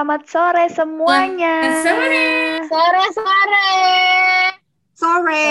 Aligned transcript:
Selamat 0.00 0.24
sore 0.32 0.64
semuanya. 0.72 1.56
Sore. 1.84 2.24
Sore 2.72 3.04
sore. 3.12 3.68
Sore. 4.96 5.48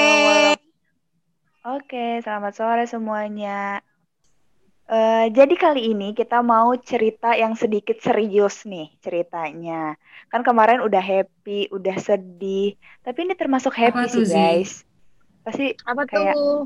Oke, 1.77 2.17
selamat 2.25 2.53
sore 2.57 2.89
semuanya. 2.89 3.77
Eh, 4.89 5.29
jadi 5.37 5.53
kali 5.53 5.93
ini 5.93 6.17
kita 6.17 6.41
mau 6.41 6.73
cerita 6.81 7.37
yang 7.37 7.53
sedikit 7.53 8.01
serius 8.01 8.65
nih 8.65 8.89
ceritanya. 9.05 9.93
Kan 10.33 10.41
kemarin 10.41 10.81
udah 10.81 10.97
happy, 10.97 11.69
udah 11.69 12.01
sedih, 12.01 12.73
tapi 13.05 13.29
ini 13.29 13.37
termasuk 13.37 13.77
happy 13.77 14.01
Apa 14.01 14.09
sih 14.09 14.25
guys. 14.25 14.81
Pasti 15.45 15.77
Apa 15.85 16.09
Kayak- 16.09 16.33
tuh? 16.33 16.65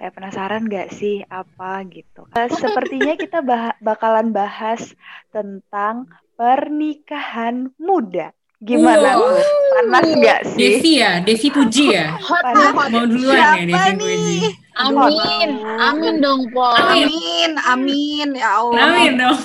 kayak 0.00 0.16
penasaran 0.18 0.66
gak 0.66 0.90
sih 0.96 1.22
apa 1.28 1.84
gitu. 1.94 2.26
Eh, 2.34 2.50
sepertinya 2.50 3.14
kita 3.14 3.38
bah- 3.38 3.78
bakalan 3.78 4.34
bahas 4.34 4.96
tentang 5.30 6.10
pernikahan 6.40 7.68
muda. 7.76 8.32
Gimana 8.60 9.12
Wow. 9.12 9.28
tuh? 9.28 9.44
Panas 9.70 10.08
gak 10.20 10.40
sih? 10.48 10.56
Devi 10.56 10.92
ya, 10.96 11.20
Devi 11.20 11.48
Puji 11.48 11.84
ya. 11.92 12.16
Hot 12.16 12.40
Panas. 12.40 12.72
hot. 12.72 12.88
Mau 12.88 13.04
duluan 13.04 13.36
ya 13.36 13.44
Siapa 13.52 13.56
Devi 13.60 13.92
nih? 14.00 14.16
Puji. 14.16 14.38
Amin. 14.80 15.50
Amin 15.80 16.14
dong, 16.18 16.40
Po. 16.48 16.64
Amin. 16.64 17.04
Amin, 17.04 17.50
amin 17.62 18.28
ya 18.32 18.48
Allah. 18.56 18.80
Amin 18.80 19.12
dong. 19.16 19.40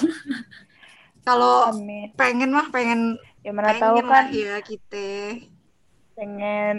Kalau 1.22 1.56
pengen 2.16 2.56
mah 2.56 2.68
pengen 2.72 3.20
Ya 3.42 3.52
mana 3.52 3.76
tahu 3.76 4.00
pengen 4.00 4.08
kan 4.08 4.26
lah 4.26 4.26
ya 4.32 4.56
kita. 4.58 5.10
pengen 6.16 6.76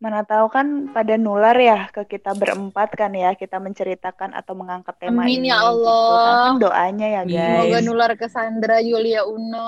mana 0.00 0.24
tahu 0.24 0.48
kan 0.48 0.88
pada 0.96 1.20
nular 1.20 1.52
ya 1.60 1.92
ke 1.92 2.08
kita 2.08 2.32
berempat 2.32 2.96
kan 2.96 3.12
ya 3.12 3.36
kita 3.36 3.60
menceritakan 3.60 4.32
atau 4.32 4.56
mengangkat 4.56 4.96
tema 4.96 5.28
Amin 5.28 5.44
ini 5.44 5.52
ya 5.52 5.60
gitu. 5.60 5.68
Allah. 5.84 6.24
Kan 6.24 6.56
doanya 6.56 7.06
ya 7.06 7.20
Amin. 7.28 7.36
guys. 7.36 7.48
Semoga 7.52 7.78
nular 7.84 8.10
ke 8.16 8.26
Sandra 8.32 8.80
Yulia 8.80 9.28
Uno. 9.28 9.60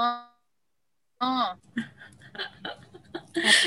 Oh. 1.20 1.48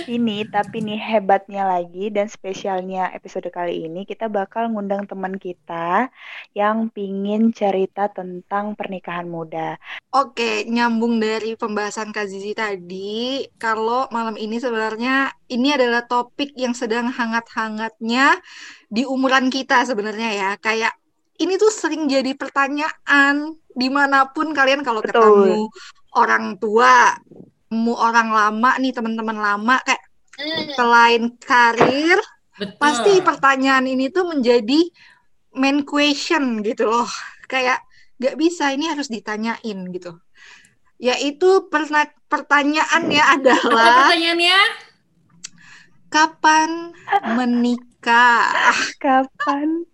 Nih, 0.05 0.45
tapi 0.49 0.85
nih 0.85 0.97
hebatnya 0.97 1.65
lagi 1.65 2.13
dan 2.13 2.29
spesialnya 2.29 3.09
episode 3.13 3.49
kali 3.49 3.89
ini 3.89 4.05
kita 4.05 4.29
bakal 4.29 4.69
ngundang 4.69 5.09
teman 5.09 5.35
kita 5.35 6.09
yang 6.53 6.93
pingin 6.93 7.49
cerita 7.51 8.07
tentang 8.09 8.77
pernikahan 8.77 9.25
muda. 9.25 9.77
Oke, 10.13 10.63
nyambung 10.69 11.17
dari 11.19 11.57
pembahasan 11.57 12.13
Kak 12.13 12.29
Zizi 12.29 12.53
tadi, 12.53 13.43
kalau 13.57 14.07
malam 14.13 14.37
ini 14.37 14.61
sebenarnya 14.61 15.33
ini 15.51 15.73
adalah 15.73 16.05
topik 16.05 16.53
yang 16.55 16.77
sedang 16.77 17.11
hangat-hangatnya 17.11 18.39
di 18.87 19.03
umuran 19.03 19.51
kita 19.51 19.83
sebenarnya 19.83 20.29
ya. 20.31 20.51
Kayak 20.61 20.95
ini 21.41 21.59
tuh 21.59 21.71
sering 21.73 22.07
jadi 22.07 22.31
pertanyaan 22.37 23.59
di 23.75 23.89
mana 23.91 24.31
pun 24.31 24.55
kalian 24.55 24.87
kalau 24.87 25.03
Betul. 25.03 25.19
ketemu 25.19 25.59
orang 26.15 26.55
tua, 26.55 27.11
ketemu 27.75 27.91
orang 27.99 28.31
lama 28.31 28.71
nih 28.79 28.95
teman-teman 28.95 29.35
lama 29.35 29.75
kayak 29.83 29.99
Hmm. 30.35 30.67
selain 30.75 31.23
karir, 31.39 32.19
Betul. 32.55 32.75
pasti 32.75 33.23
pertanyaan 33.23 33.87
ini 33.87 34.11
tuh 34.11 34.27
menjadi 34.27 34.83
main 35.55 35.83
question 35.87 36.59
gitu 36.59 36.91
loh. 36.91 37.07
Kayak 37.47 37.79
gak 38.19 38.35
bisa 38.35 38.75
ini 38.75 38.91
harus 38.91 39.07
ditanyain 39.07 39.59
gitu. 39.95 40.11
Yaitu 40.99 41.71
perna- 41.71 42.11
pertanyaannya 42.27 43.23
Apa 43.23 43.35
adalah 43.39 44.11
pertanyaannya? 44.11 44.59
kapan 46.11 46.91
menikah? 47.31 48.51
Kapan? 48.99 49.87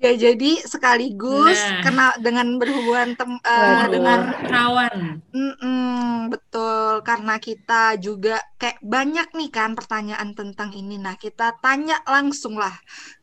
Ya 0.00 0.16
jadi 0.16 0.64
sekaligus 0.64 1.60
Nah. 1.60 1.84
kena 1.84 2.06
dengan 2.24 2.56
berhubungan 2.56 3.12
tem- 3.20 3.36
eh, 3.44 3.52
Waduh. 3.84 3.88
dengan 3.92 4.20
Rawan. 4.48 5.20
Mm-mm, 5.28 6.32
betul 6.32 7.04
karena 7.04 7.36
kita 7.36 8.00
juga 8.00 8.40
kayak 8.56 8.80
banyak 8.80 9.28
nih 9.36 9.50
kan 9.52 9.76
pertanyaan 9.76 10.32
tentang 10.32 10.72
ini. 10.72 10.96
Nah, 10.96 11.20
kita 11.20 11.52
tanya 11.60 12.00
langsung 12.08 12.56
lah 12.56 12.72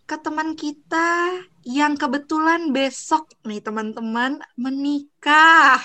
ke 0.06 0.22
teman 0.22 0.54
kita 0.54 1.42
yang 1.66 1.98
kebetulan 1.98 2.70
besok 2.70 3.26
nih 3.42 3.60
teman-teman 3.60 4.38
menikah. 4.56 5.82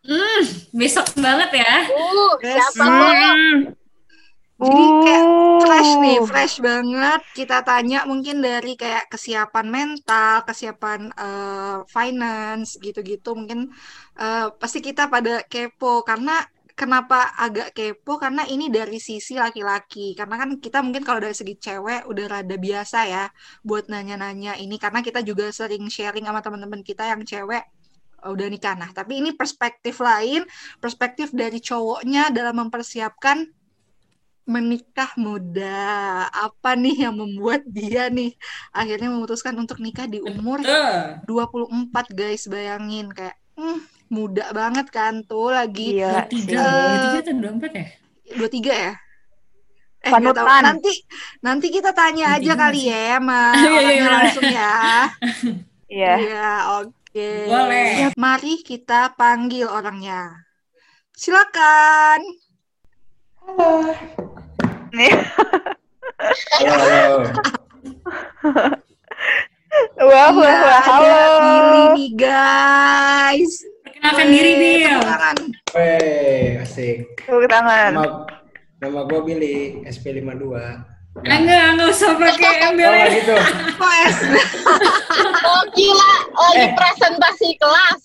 Hmm, 0.00 0.42
besok 0.72 1.12
banget 1.20 1.60
ya. 1.60 1.74
Uh, 1.92 2.32
siapa 2.40 2.84
Hmm. 2.88 2.96
tuh? 3.20 3.36
Jadi 4.60 4.84
kayak 5.04 5.26
fresh 5.64 5.90
nih, 6.04 6.18
Uh, 6.20 6.26
fresh 6.28 6.56
banget. 6.60 7.20
Kita 7.38 7.56
tanya 7.64 8.04
mungkin 8.10 8.36
dari 8.44 8.72
kayak 8.76 9.08
kesiapan 9.12 9.66
mental, 9.72 10.44
kesiapan 10.48 11.00
eh, 11.16 11.78
finance 11.88 12.76
gitu-gitu. 12.84 13.30
Mungkin 13.38 13.72
eh, 14.20 14.46
pasti 14.60 14.78
kita 14.84 15.08
pada 15.08 15.44
kepo 15.48 16.04
karena 16.04 16.44
kenapa 16.76 17.32
agak 17.36 17.72
kepo 17.76 18.16
karena 18.20 18.42
ini 18.48 18.68
dari 18.68 19.00
sisi 19.00 19.36
laki-laki. 19.40 20.12
Karena 20.18 20.36
kan 20.40 20.50
kita 20.64 20.78
mungkin 20.84 21.02
kalau 21.08 21.20
dari 21.24 21.36
segi 21.36 21.56
cewek 21.56 22.04
udah 22.10 22.26
rada 22.28 22.56
biasa 22.60 22.98
ya 23.08 23.24
buat 23.64 23.88
nanya-nanya 23.92 24.60
ini 24.60 24.76
karena 24.76 25.00
kita 25.00 25.20
juga 25.24 25.48
sering 25.52 25.88
sharing 25.88 26.24
sama 26.28 26.40
teman-teman 26.44 26.84
kita 26.84 27.08
yang 27.08 27.24
cewek 27.24 27.64
eh, 28.24 28.30
udah 28.34 28.46
nikah. 28.52 28.76
Nah, 28.76 28.90
tapi 28.92 29.24
ini 29.24 29.32
perspektif 29.32 30.04
lain, 30.04 30.44
perspektif 30.84 31.32
dari 31.32 31.64
cowoknya 31.64 32.28
dalam 32.28 32.60
mempersiapkan 32.68 33.59
menikah 34.50 35.14
muda. 35.14 36.26
Apa 36.34 36.74
nih 36.74 37.06
yang 37.06 37.14
membuat 37.14 37.62
dia 37.70 38.10
nih 38.10 38.34
akhirnya 38.74 39.08
memutuskan 39.14 39.54
untuk 39.54 39.78
nikah 39.78 40.10
di 40.10 40.18
umur 40.18 40.58
Betul. 40.66 41.54
24 41.94 42.10
guys, 42.10 42.50
bayangin 42.50 43.06
kayak 43.14 43.38
hmm, 43.54 43.78
muda 44.10 44.50
banget 44.50 44.90
kan 44.90 45.22
tuh 45.22 45.54
lagi 45.54 46.02
gila 46.02 46.26
Tiga, 46.26 46.42
sih. 46.42 46.58
Eh, 46.58 46.98
tiga 46.98 47.18
atau 47.22 47.34
dua 47.38 47.52
empat 47.54 47.72
ya? 47.72 47.86
23 48.34 48.74
ya? 48.74 48.92
Eh, 50.00 50.10
nggak 50.10 50.34
tahu. 50.34 50.46
Panutan. 50.48 50.62
Nanti 50.64 50.92
nanti 51.44 51.66
kita 51.70 51.90
tanya 51.92 52.34
aja 52.34 52.52
23 52.56 52.62
kali 52.62 52.80
ya 52.88 53.02
sama 53.20 53.40
Iya, 53.54 53.60
iya, 53.60 53.78
orangnya 53.78 53.94
iya. 53.94 54.10
langsung 54.18 54.46
ya. 54.48 54.74
Iya. 55.90 56.14
Iya, 56.22 56.50
oke. 56.86 57.30
Boleh. 57.50 58.14
Mari 58.14 58.62
kita 58.62 59.10
panggil 59.18 59.66
orangnya. 59.66 60.46
Silakan. 61.18 62.22
Nih. 64.90 65.12
Halo. 66.52 67.24
Wah, 70.00 70.30
wah, 70.30 70.30
Iya, 70.30 70.54
wah. 70.60 70.80
Halo. 70.80 71.18
Billy 71.40 71.84
nih 71.96 72.10
guys. 72.14 73.52
Perkenalkan 73.82 74.26
diri, 74.28 74.50
Weh, 74.50 74.58
Bil. 74.60 74.86
tepuk 74.88 75.06
tangan. 75.06 75.36
Weh, 75.72 76.62
asik. 76.62 76.96
Tepuk 77.18 77.46
tangan. 77.46 77.90
Nama, 77.92 78.12
nama 78.78 79.00
gue 79.04 79.20
Billy, 79.22 79.56
SP52. 79.84 80.44
Ah, 80.52 80.78
Enggak, 81.20 81.74
enggak 81.74 81.88
usah 81.90 82.14
pakai 82.14 82.38
Oh, 82.38 82.68
embel 82.70 82.86
nggak 82.88 83.02
ya. 83.02 83.16
gitu. 83.18 83.34
Oh. 83.80 84.06
Oh, 85.42 85.62
gila. 85.72 86.12
Lagi 86.30 86.60
Eh. 86.60 86.70
presentasi 86.72 87.48
kelas. 87.58 88.00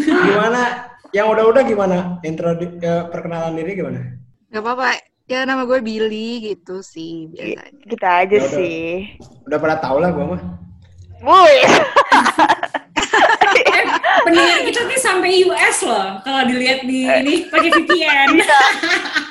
Gimana? 0.00 0.62
Yang 1.10 1.26
udah-udah 1.28 1.62
gimana? 1.62 1.96
Intro 2.22 2.52
di- 2.54 2.78
eh, 2.78 3.04
perkenalan 3.06 3.52
diri 3.54 3.72
gimana? 3.74 4.00
Gak 4.48 4.62
apa-apa. 4.62 4.96
Ya 5.28 5.44
nama 5.44 5.62
gue 5.62 5.80
Billy 5.80 6.40
gitu 6.42 6.80
sih 6.80 7.28
biasanya. 7.28 7.68
Kita 7.84 8.08
aja 8.24 8.32
Ya 8.32 8.40
udah. 8.40 8.56
sih. 8.56 8.80
Udah 9.44 9.58
pada 9.60 9.76
tau 9.76 10.00
lah 10.00 10.08
gue 10.08 10.24
mah. 10.24 10.42
Woi. 11.20 11.56
Eh, 13.58 13.84
pendengar 14.22 14.60
kita 14.62 14.80
nih 14.86 15.00
sampai 15.00 15.30
US 15.44 15.82
loh. 15.82 16.20
Kalau 16.22 16.46
dilihat 16.46 16.86
di 16.86 17.04
ini 17.04 17.34
pakai 17.48 17.70
VPN. 17.72 18.28
Iya. 18.38 18.60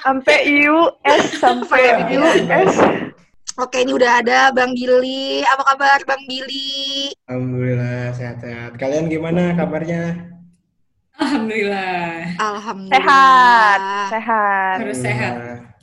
Sampai 0.03 0.37
US, 0.67 1.23
Sampai 1.43 1.81
US. 2.17 2.73
Oke, 3.57 3.81
ini 3.81 3.91
udah 3.95 4.19
ada 4.19 4.51
Bang 4.51 4.75
Billy. 4.75 5.41
Apa 5.47 5.73
kabar 5.73 5.99
Bang 6.03 6.21
Billy? 6.27 7.09
Alhamdulillah 7.25 8.11
sehat-sehat. 8.13 8.75
Kalian 8.75 9.07
gimana 9.07 9.55
kabarnya? 9.55 10.36
Alhamdulillah. 11.17 12.37
Alhamdulillah. 12.37 12.93
Sehat, 12.93 13.79
sehat. 14.13 14.75
Harus 14.81 14.99
sehat. 15.01 15.33
Alhamdulillah. 15.33 15.75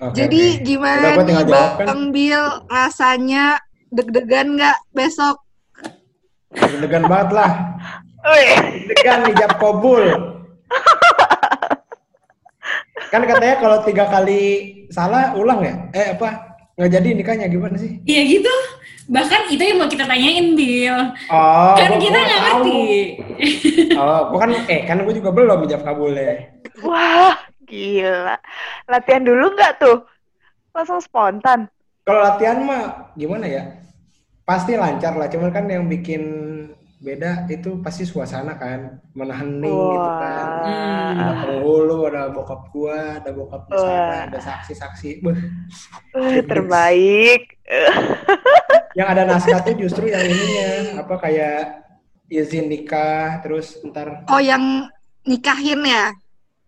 Oke, 0.00 0.16
Jadi 0.16 0.42
oke. 0.56 0.64
gimana 0.64 1.08
nih 1.12 1.44
kan? 1.44 1.84
Bang 1.84 2.02
Bill 2.08 2.44
rasanya 2.72 3.60
deg-degan 3.92 4.56
nggak 4.56 4.78
besok? 4.96 5.44
Deg-degan 6.56 7.04
banget 7.04 7.36
lah. 7.36 7.50
Deg-degan 8.24 9.28
ijab 9.28 9.60
kabul. 9.60 10.04
Kan 13.12 13.26
katanya 13.26 13.56
kalau 13.60 13.78
tiga 13.84 14.08
kali 14.08 14.42
salah 14.88 15.36
ulang 15.36 15.60
ya? 15.60 15.74
Eh 15.92 16.16
apa? 16.16 16.49
Nggak 16.80 16.96
jadi 16.96 17.08
nikahnya 17.12 17.46
gimana 17.52 17.76
sih? 17.76 18.00
Iya 18.08 18.24
gitu. 18.24 18.48
Bahkan 19.12 19.52
itu 19.52 19.60
yang 19.60 19.84
mau 19.84 19.90
kita 19.90 20.08
tanyain, 20.08 20.56
Bill. 20.56 20.96
Oh, 21.28 21.76
kan 21.76 21.92
gua- 21.92 22.00
kita 22.00 22.16
gua 22.16 22.24
nggak 22.24 22.40
ngerti. 22.40 22.80
Oh, 24.00 24.20
gua 24.32 24.38
kan 24.40 24.50
eh 24.64 24.80
kan 24.88 24.96
gue 25.04 25.14
juga 25.20 25.28
belum 25.28 25.68
ijab 25.68 25.84
kabulnya. 25.84 26.56
Wah, 26.80 27.36
gila. 27.68 28.40
Latihan 28.88 29.28
dulu 29.28 29.52
nggak 29.52 29.76
tuh? 29.76 30.08
Langsung 30.72 31.04
spontan. 31.04 31.68
Kalau 32.08 32.24
latihan 32.24 32.64
mah 32.64 33.12
gimana 33.12 33.44
ya? 33.44 33.62
Pasti 34.48 34.72
lancar 34.72 35.20
lah, 35.20 35.28
cuman 35.28 35.52
kan 35.52 35.68
yang 35.68 35.84
bikin 35.84 36.22
beda 37.00 37.48
itu 37.48 37.80
pasti 37.80 38.04
suasana 38.04 38.54
kan 38.54 39.00
menahan 39.12 39.56
hening 39.56 39.72
gitu 39.90 40.10
kan 40.14 40.46
Hmm. 40.60 41.16
ada 41.16 41.32
penghulu 41.40 41.98
ada 42.06 42.22
bokap 42.28 42.62
gua 42.68 43.16
ada 43.16 43.30
bokap 43.32 43.62
Wah. 43.66 43.80
Sarah 43.80 44.20
ada 44.28 44.38
saksi-saksi 44.38 45.10
terbaik. 46.44 47.56
yang 48.92 49.08
ada 49.08 49.22
naskah 49.24 49.62
tuh 49.62 49.78
justru 49.78 50.06
yang 50.06 50.20
ininya 50.20 51.00
apa 51.00 51.14
kayak 51.18 51.58
izin 52.26 52.66
nikah 52.66 53.40
terus 53.40 53.78
ntar 53.82 54.26
Oh 54.26 54.38
yang 54.38 54.90
nikahin 55.24 55.80
ya? 55.80 56.12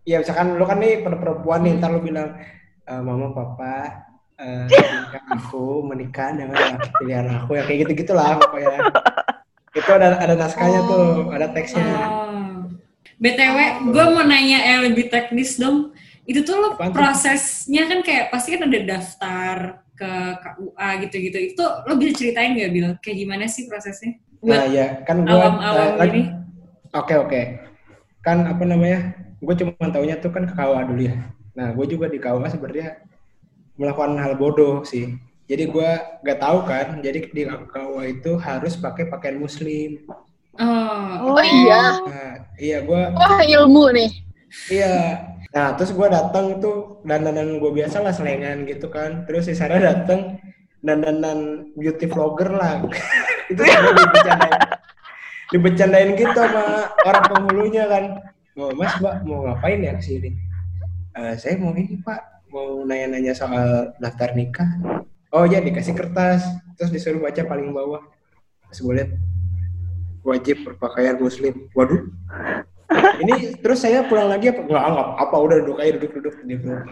ya 0.02 0.16
misalkan 0.18 0.56
lu 0.56 0.64
kan 0.64 0.78
nih 0.78 1.02
perempuan 1.02 1.60
nih 1.60 1.76
ntar 1.76 1.90
lu 1.90 2.00
bilang 2.00 2.34
"Eh, 2.82 2.98
mama 2.98 3.30
papa 3.30 4.06
eh, 4.34 4.66
izinkan 4.70 5.22
aku 5.36 5.82
menikah 5.84 6.30
dengan 6.32 6.56
pilihan 6.96 7.26
aku 7.36 7.54
ya 7.54 7.62
kayak 7.62 7.78
gitu 7.86 7.92
gitulah 8.00 8.38
pokoknya 8.38 8.78
itu 9.72 9.90
ada 9.90 10.20
ada 10.20 10.34
naskahnya 10.36 10.80
tuh 10.84 11.32
ada 11.32 11.46
teksnya 11.50 11.82
Oh. 11.82 12.68
BTW, 13.22 13.58
gue 13.94 14.04
mau 14.10 14.26
nanya 14.26 14.58
yang 14.66 14.80
lebih 14.82 15.06
teknis 15.06 15.54
dong. 15.54 15.94
Itu 16.26 16.42
tuh 16.42 16.58
lo 16.58 16.68
Apaan 16.74 16.90
prosesnya 16.90 17.86
kan 17.86 18.02
kayak 18.02 18.34
pasti 18.34 18.58
kan 18.58 18.66
ada 18.66 18.82
daftar 18.82 19.56
ke 19.94 20.10
KUA 20.42 20.88
gitu-gitu. 21.06 21.38
Itu 21.54 21.62
lo 21.62 21.94
bisa 21.94 22.18
ceritain 22.18 22.58
gak 22.58 22.74
Bil? 22.74 22.88
Kayak 22.98 23.16
gimana 23.22 23.44
sih 23.46 23.70
prosesnya? 23.70 24.18
nah 24.42 24.66
Buat 24.66 24.74
ya 24.74 24.86
kan 25.06 25.16
gua 25.22 25.38
awam-awam 25.38 25.86
eh, 25.86 25.98
lagi 26.02 26.10
ini. 26.18 26.22
oke 26.90 27.14
oke 27.14 27.40
kan 28.26 28.42
apa 28.42 28.62
namanya 28.66 29.14
gue 29.38 29.54
cuma 29.54 29.86
taunya 29.86 30.18
tuh 30.18 30.34
kan 30.34 30.50
ke 30.50 30.54
KUA 30.58 30.80
dulu 30.90 31.02
ya 31.06 31.14
nah 31.54 31.70
gue 31.70 31.86
juga 31.86 32.10
di 32.10 32.18
KUA 32.18 32.50
sebenarnya 32.50 33.06
melakukan 33.78 34.18
hal 34.18 34.34
bodoh 34.34 34.82
sih 34.82 35.14
jadi 35.52 35.64
gue 35.68 35.90
gak 36.24 36.40
tahu 36.40 36.58
kan 36.64 36.86
jadi 37.04 37.28
di 37.28 37.42
KUA 37.44 38.04
itu 38.08 38.40
harus 38.40 38.72
pakai 38.80 39.12
pakaian 39.12 39.36
muslim 39.36 40.00
Oh, 40.56 41.32
Oh 41.32 41.40
iya. 41.40 41.96
nah, 42.04 42.34
iya 42.60 42.78
gue 42.84 43.00
Wah 43.16 43.40
ilmu 43.40 43.88
nih. 43.96 44.10
Iya. 44.68 44.96
Nah, 45.52 45.72
terus 45.80 45.96
gue 45.96 46.08
datang 46.12 46.60
tuh 46.60 47.00
dandanan 47.08 47.56
gue 47.56 47.72
biasa 47.72 48.04
lah 48.04 48.12
selengan 48.12 48.68
gitu 48.68 48.92
kan. 48.92 49.24
Terus 49.24 49.48
si 49.48 49.56
Sarah 49.56 49.80
datang 49.80 50.36
dandanan 50.84 51.72
beauty 51.72 52.04
vlogger 52.04 52.52
lah. 52.52 52.84
itu 53.52 53.64
semua 53.64 53.92
dibecandain. 53.96 54.60
Dibecandain 55.52 56.10
gitu 56.20 56.36
sama 56.36 56.64
orang 57.00 57.24
penghulunya 57.32 57.84
kan. 57.88 58.04
Oh, 58.52 58.68
mas, 58.76 58.92
mbak 59.00 59.24
mau 59.24 59.48
ngapain 59.48 59.80
ya 59.80 59.96
ke 59.96 60.04
sini? 60.04 60.36
"Eh, 61.16 61.32
saya 61.40 61.56
mau 61.56 61.72
ini 61.72 61.96
pak, 62.04 62.20
mau 62.52 62.84
nanya-nanya 62.84 63.32
soal 63.32 63.96
daftar 63.96 64.36
nikah. 64.36 64.68
Oh 65.32 65.48
iya 65.48 65.64
dikasih 65.64 65.96
kertas, 65.96 66.44
terus 66.76 66.92
disuruh 66.92 67.24
baca 67.24 67.40
paling 67.48 67.72
bawah. 67.72 68.04
Terus 68.68 68.78
gue 68.84 69.04
wajib 70.28 70.60
berpakaian 70.68 71.16
muslim. 71.16 71.72
Waduh, 71.72 72.04
ini 73.24 73.56
terus 73.64 73.80
saya 73.80 74.04
pulang 74.04 74.28
lagi 74.28 74.52
apa? 74.52 74.60
Enggak, 74.60 74.84
enggak 74.92 75.08
apa, 75.24 75.36
udah 75.40 75.56
duduk 75.64 75.80
aja 75.80 75.90
duduk-duduk. 75.96 76.34
Dia 76.44 76.56
bilang, 76.60 76.84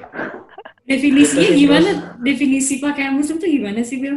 definisinya 0.88 1.48
Terus- 1.52 1.60
gimana? 1.60 1.90
Definisi 2.24 2.74
pakaian 2.80 3.12
muslim 3.12 3.36
tuh 3.36 3.48
gimana 3.52 3.84
sih 3.84 4.00
Bil? 4.00 4.16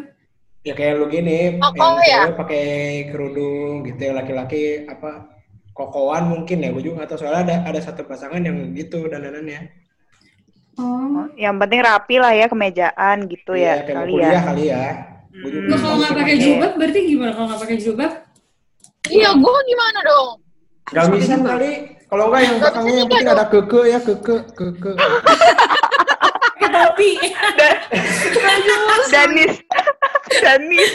Ya 0.63 0.71
kayak 0.71 1.03
lu 1.03 1.11
gini, 1.11 1.59
Koko 1.59 1.75
yang 1.75 1.95
ya? 2.07 2.19
cewek 2.23 2.37
pakai 2.39 2.65
kerudung 3.11 3.83
gitu, 3.83 3.99
yang 4.07 4.15
laki-laki 4.15 4.87
apa 4.87 5.27
kokoan 5.75 6.31
mungkin 6.31 6.63
ya, 6.63 6.71
gue 6.71 6.79
juga 6.79 7.03
nggak 7.03 7.09
tahu 7.11 7.19
soalnya 7.27 7.43
ada 7.43 7.55
ada 7.75 7.79
satu 7.83 8.07
pasangan 8.07 8.39
yang 8.39 8.71
gitu 8.71 9.03
dandanannya. 9.11 9.82
Oh. 10.73 11.29
Yang 11.35 11.55
penting 11.61 11.81
rapi 11.81 12.15
lah 12.17 12.33
ya 12.33 12.45
kemejaan 12.47 13.17
gitu 13.27 13.53
Iya, 13.53 13.85
ya 13.85 13.93
kali 13.93 14.13
ya. 14.17 14.29
kali 14.41 14.63
ya. 14.69 14.85
Hmm. 15.33 15.65
Nggak 15.69 15.79
kalau 15.79 15.95
nggak 15.97 16.13
pakai 16.13 16.35
jilbab 16.37 16.71
berarti 16.77 16.99
gimana 17.05 17.31
kalau 17.33 17.47
nggak 17.49 17.61
pakai 17.61 17.77
jilbab? 17.77 18.11
Iya, 19.03 19.29
gue 19.35 19.57
gimana 19.67 19.99
dong? 20.01 20.29
Gak 20.89 21.05
bisa 21.11 21.35
kali. 21.35 21.71
Kalau 22.05 22.29
enggak 22.29 22.41
yang 22.45 22.55
belakangnya 22.61 22.93
yang 22.93 23.09
penting 23.09 23.27
ada 23.27 23.45
keke 23.49 23.81
ya 23.85 23.99
keke 23.99 24.35
keke. 24.57 24.91
Topi. 26.63 27.11
Danis. 29.09 29.53
Danis. 30.41 30.93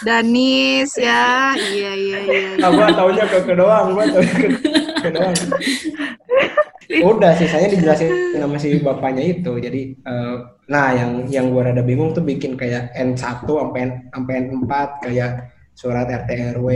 Danis 0.00 0.90
ya, 0.96 1.52
iya 1.52 1.92
iya 1.92 2.18
iya. 2.24 2.50
Nah, 2.56 2.72
gua 2.72 2.88
taunya 2.88 3.24
keke 3.28 3.52
doang, 3.52 3.92
gua 3.92 4.04
taunya 4.08 4.32
keke 4.32 5.08
doang. 5.12 5.34
Udah 6.86 7.34
sih, 7.34 7.46
saya 7.46 7.66
dijelasin 7.66 8.10
sama 8.36 8.56
si 8.56 8.78
bapaknya 8.78 9.22
itu. 9.22 9.52
Jadi, 9.58 9.82
eh, 9.96 10.34
nah 10.66 10.94
yang 10.94 11.26
yang 11.26 11.46
gua 11.50 11.70
rada 11.70 11.82
bingung 11.82 12.10
tuh 12.10 12.22
bikin 12.22 12.54
kayak 12.54 12.94
N1 12.94 13.42
sampai 13.42 13.80
N- 13.82 14.06
sampai 14.08 14.34
N4 14.46 14.72
kayak 15.02 15.30
surat 15.72 16.06
RT 16.06 16.30
RW 16.54 16.68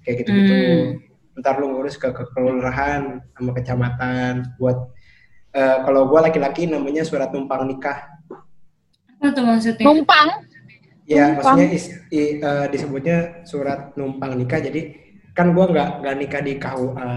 kayak 0.00 0.16
gitu-gitu. 0.22 0.54
Hmm. 0.54 0.86
Ntar 1.34 1.58
lu 1.58 1.74
ngurus 1.74 1.98
ke, 1.98 2.08
ke 2.08 2.30
kelurahan 2.30 3.18
sama 3.34 3.50
kecamatan 3.52 4.54
buat 4.54 4.94
eh, 5.50 5.78
kalau 5.82 6.06
gua 6.06 6.26
laki-laki 6.26 6.66
namanya 6.66 7.02
surat 7.02 7.30
numpang 7.30 7.66
nikah. 7.66 8.06
Apa 9.18 9.30
tuh 9.30 9.42
maksudnya? 9.42 9.82
Numpang. 9.82 10.28
Ya, 11.04 11.30
Numpang. 11.30 11.58
maksudnya 11.58 11.66
is- 11.70 11.94
i- 12.10 12.38
eh, 12.38 12.66
disebutnya 12.70 13.16
surat 13.42 13.94
numpang 13.94 14.34
nikah. 14.34 14.58
Jadi 14.58 14.94
kan 15.30 15.50
gua 15.50 15.66
nggak 15.66 15.88
nggak 16.00 16.16
nikah 16.16 16.40
di 16.40 16.52
KUA 16.56 17.10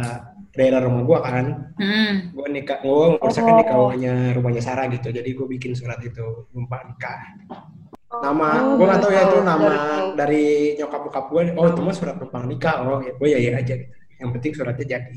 daerah 0.58 0.82
rumah 0.82 1.06
gua 1.06 1.20
kan. 1.22 1.46
Hmm. 1.78 2.34
Gua 2.34 2.50
nikah, 2.50 2.82
ngurusnya 2.82 3.44
di 3.46 3.54
Oh. 3.54 3.88
KUA-nya 3.94 4.14
rumahnya 4.34 4.62
Sarah 4.66 4.90
gitu. 4.90 5.14
Jadi 5.14 5.30
gua 5.38 5.46
bikin 5.46 5.78
surat 5.78 6.02
itu 6.02 6.50
numpang 6.52 6.90
nikah. 6.90 7.38
Nama, 8.18 8.50
Oh, 8.66 8.82
gua 8.82 8.86
nggak 8.90 9.02
tahu 9.06 9.12
ya 9.14 9.22
itu 9.30 9.38
nama 9.46 9.72
dari 10.18 10.46
nyokap 10.76 11.02
bokap 11.06 11.26
gua. 11.30 11.42
Oh 11.54 11.66
itu 11.70 11.82
mah 11.86 11.94
surat 11.94 12.16
numpang 12.18 12.50
nikah. 12.50 12.82
Oh 12.82 12.98
ya, 13.06 13.14
gua 13.14 13.28
ya 13.30 13.38
ya 13.38 13.52
aja. 13.62 13.74
Gitu. 13.78 13.94
Yang 14.18 14.30
penting 14.42 14.52
suratnya 14.58 14.86
jadi. 14.98 15.16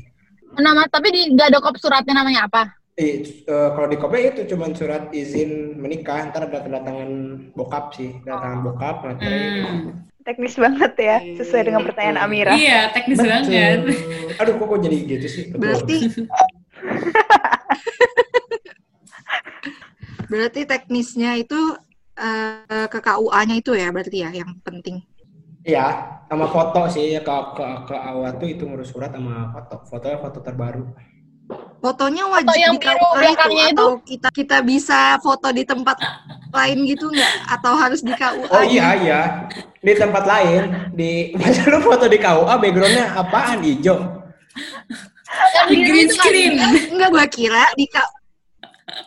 Nama 0.51 0.81
tapi 0.85 1.07
di 1.09 1.21
nggak 1.33 1.47
ada 1.49 1.59
kop 1.59 1.75
suratnya 1.81 2.13
namanya 2.13 2.45
apa? 2.45 2.80
Eh, 2.99 3.23
eh, 3.23 3.69
kalau 3.71 3.87
di 3.87 3.95
kopi 3.95 4.35
itu 4.35 4.43
cuma 4.51 4.67
surat 4.75 5.07
izin 5.15 5.79
menikah. 5.79 6.27
Ntar 6.27 6.51
ada 6.51 6.59
tanda 6.67 6.83
tangan 6.83 7.11
bokap 7.55 7.95
sih, 7.95 8.19
tanda 8.27 8.43
tangan 8.43 8.59
bokap, 8.67 8.95
materai. 9.07 9.63
Hmm. 9.63 10.03
Teknis 10.21 10.53
banget 10.53 10.93
ya, 11.01 11.17
sesuai 11.39 11.63
dengan 11.71 11.81
pertanyaan 11.81 12.19
Amira. 12.21 12.53
Iya, 12.53 12.93
teknis 12.93 13.17
banget. 13.17 13.89
Betul. 13.89 14.37
Aduh, 14.37 14.53
kok, 14.59 14.67
kok 14.69 14.79
jadi 14.85 14.97
gitu 15.07 15.27
sih? 15.31 15.43
Betul. 15.49 15.59
Berarti 15.65 15.95
Berarti 20.31 20.61
teknisnya 20.63 21.35
itu 21.35 21.59
eh, 22.15 22.87
ke 22.87 22.99
KUA-nya 23.01 23.55
itu 23.59 23.71
ya 23.75 23.91
berarti 23.91 24.17
ya 24.23 24.29
yang 24.31 24.55
penting. 24.61 25.03
Iya, 25.61 25.85
sama 26.25 26.47
foto 26.49 26.89
sih 26.89 27.13
ya 27.13 27.21
ke 27.21 27.35
ke 27.53 27.65
ke 27.85 27.95
awal 27.97 28.33
tuh 28.41 28.49
itu 28.49 28.63
ngurus 28.65 28.89
surat 28.93 29.11
sama 29.13 29.49
foto. 29.53 29.75
Fotonya 29.89 30.17
foto 30.21 30.39
terbaru. 30.41 30.85
Fotonya 31.81 32.23
wajib 32.29 32.45
Foto 32.45 32.61
yang 32.61 32.75
di 32.77 32.85
biru 32.85 32.93
KUA 32.93 33.01
itu 33.01 33.17
belakangnya 33.17 33.65
itu? 33.65 33.73
atau 33.73 33.89
kita 34.05 34.27
kita 34.29 34.57
bisa 34.61 35.17
foto 35.17 35.49
di 35.49 35.63
tempat 35.65 35.97
lain 36.53 36.77
gitu 36.85 37.09
nggak? 37.09 37.33
Atau 37.57 37.73
harus 37.73 38.05
di 38.05 38.13
KUA? 38.13 38.53
Oh 38.53 38.61
iya 38.61 38.87
iya. 39.01 39.21
Di 39.81 39.93
tempat 39.97 40.23
lain 40.29 40.93
di 40.93 41.11
masa 41.41 41.65
lu 41.73 41.81
foto 41.81 42.05
di 42.05 42.21
KUA 42.21 42.53
backgroundnya 42.61 43.05
apaan 43.17 43.65
hijau? 43.65 43.97
Yang 45.57 45.67
Di 45.73 45.75
green 45.81 46.09
screen. 46.13 46.53
Enggak 46.93 47.09
gua 47.09 47.25
kira 47.25 47.63
di 47.73 47.89
K 47.89 47.97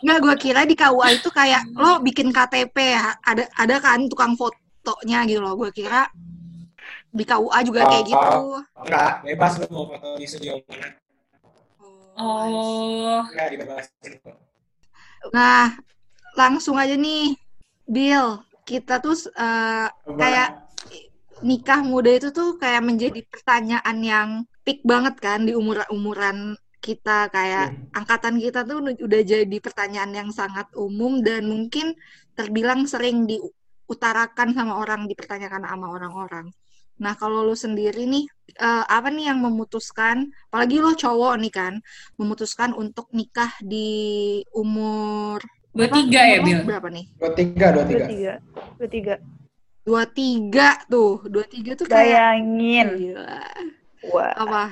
Enggak 0.02 0.18
gua 0.18 0.34
kira 0.34 0.60
di 0.66 0.74
KUA 0.74 1.08
itu 1.22 1.30
kayak 1.30 1.62
lo 1.78 2.02
bikin 2.02 2.34
KTP 2.34 2.74
ya. 2.74 3.14
Ada 3.22 3.54
ada 3.54 3.74
kan 3.78 4.02
tukang 4.10 4.34
fotonya 4.34 5.22
gitu 5.30 5.38
loh. 5.38 5.54
Gua 5.54 5.70
kira 5.70 6.10
di 7.14 7.22
KUA 7.22 7.58
juga 7.62 7.86
kayak 7.86 8.04
gitu. 8.10 8.34
Enggak, 8.82 9.22
bebas 9.22 9.62
lu 9.62 9.66
mau 9.70 9.86
foto 9.86 10.18
di 10.18 10.26
studio 10.26 10.58
mana. 10.66 11.03
Oh. 12.14 13.22
Kok. 15.22 15.30
Nah, 15.34 15.74
langsung 16.38 16.78
aja 16.78 16.94
nih, 16.94 17.34
Bill. 17.88 18.38
Kita 18.64 19.02
tuh 19.02 19.18
eh, 19.36 19.88
kayak 19.92 20.48
nikah 21.44 21.84
muda 21.84 22.10
itu 22.14 22.32
tuh 22.32 22.56
kayak 22.56 22.80
menjadi 22.80 23.20
pertanyaan 23.28 23.98
yang 24.00 24.28
peak 24.64 24.80
banget 24.80 25.20
kan 25.20 25.44
di 25.44 25.52
umur-umuran 25.52 26.56
kita 26.80 27.28
kayak 27.32 27.72
angkatan 27.96 28.40
kita 28.40 28.64
tuh 28.64 28.84
udah 28.84 29.22
jadi 29.24 29.56
pertanyaan 29.60 30.12
yang 30.12 30.30
sangat 30.32 30.68
umum 30.76 31.24
dan 31.24 31.48
mungkin 31.48 31.96
terbilang 32.36 32.84
sering 32.84 33.24
diutarakan 33.24 34.52
sama 34.52 34.76
orang 34.76 35.08
dipertanyakan 35.08 35.64
sama 35.64 35.86
orang-orang. 35.88 36.52
Nah, 36.94 37.18
kalau 37.18 37.42
lu 37.42 37.58
sendiri 37.58 38.06
nih 38.06 38.24
eh, 38.54 38.84
apa 38.86 39.10
nih 39.10 39.30
yang 39.34 39.42
memutuskan 39.42 40.30
apalagi 40.50 40.78
lo 40.78 40.94
cowok 40.94 41.34
nih 41.42 41.52
kan 41.52 41.74
memutuskan 42.14 42.70
untuk 42.72 43.10
nikah 43.10 43.50
di 43.58 43.90
umur 44.54 45.42
Dua 45.74 45.90
apa? 45.90 45.96
tiga 45.98 46.22
ya, 46.22 46.38
Bil? 46.38 46.62
Berapa 46.62 46.86
nih? 46.86 47.06
Dua 47.18 47.30
tiga, 47.34 47.66
dua 47.74 47.82
Dua 47.82 47.90
tiga. 47.90 48.06
tiga. 48.06 48.32
Dua 48.78 48.88
tiga. 48.88 49.14
Dua 49.84 50.02
tiga 50.06 50.68
tuh, 50.86 51.18
dua 51.26 51.44
tiga 51.44 51.70
tuh 51.74 51.86
kayak 51.90 52.14
Bayangin. 52.14 52.86
Gila. 52.94 53.42
Wah. 54.14 54.32
apa? 54.38 54.62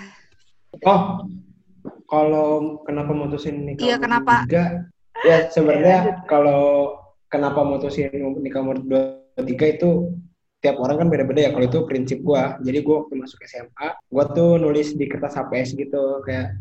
Oh, 0.87 1.03
kalau 2.07 2.81
kenapa 2.87 3.11
mutusin 3.13 3.67
nikah 3.67 3.83
Iya, 3.83 3.95
umur 3.99 4.05
kenapa? 4.07 4.35
tiga? 4.47 4.65
Ya 5.23 5.37
sebenarnya 5.51 5.99
lanjut. 6.07 6.17
kalau 6.31 6.63
kenapa 7.27 7.61
mutusin 7.67 8.09
nikah 8.41 8.63
umur 8.63 8.79
dua 8.79 9.03
tiga 9.43 9.67
itu 9.69 9.91
tiap 10.63 10.79
orang 10.79 11.03
kan 11.03 11.09
beda-beda 11.11 11.41
ya 11.47 11.51
kalau 11.51 11.67
itu 11.67 11.83
prinsip 11.91 12.23
gue 12.23 12.43
jadi 12.63 12.79
gue 12.87 12.95
waktu 12.95 13.15
masuk 13.19 13.43
SMA 13.51 13.89
gue 13.99 14.25
tuh 14.33 14.51
nulis 14.63 14.95
di 14.95 15.11
kertas 15.11 15.35
HPS 15.35 15.75
gitu 15.75 16.23
kayak 16.23 16.55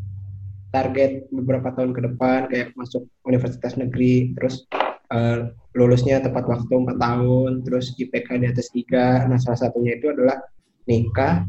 target 0.73 1.29
beberapa 1.29 1.69
tahun 1.75 1.93
ke 1.93 2.01
depan 2.09 2.49
kayak 2.49 2.73
masuk 2.73 3.05
universitas 3.29 3.77
negeri 3.77 4.33
terus 4.33 4.65
uh, 5.13 5.53
lulusnya 5.77 6.23
tepat 6.23 6.47
waktu 6.47 6.71
4 6.71 6.97
tahun 6.97 7.51
terus 7.67 7.95
IPK 7.95 8.27
di 8.43 8.47
atas 8.51 8.67
tiga. 8.71 9.23
Nah 9.27 9.39
salah 9.39 9.59
satunya 9.59 9.99
itu 9.99 10.11
adalah 10.11 10.39
nikah 10.87 11.43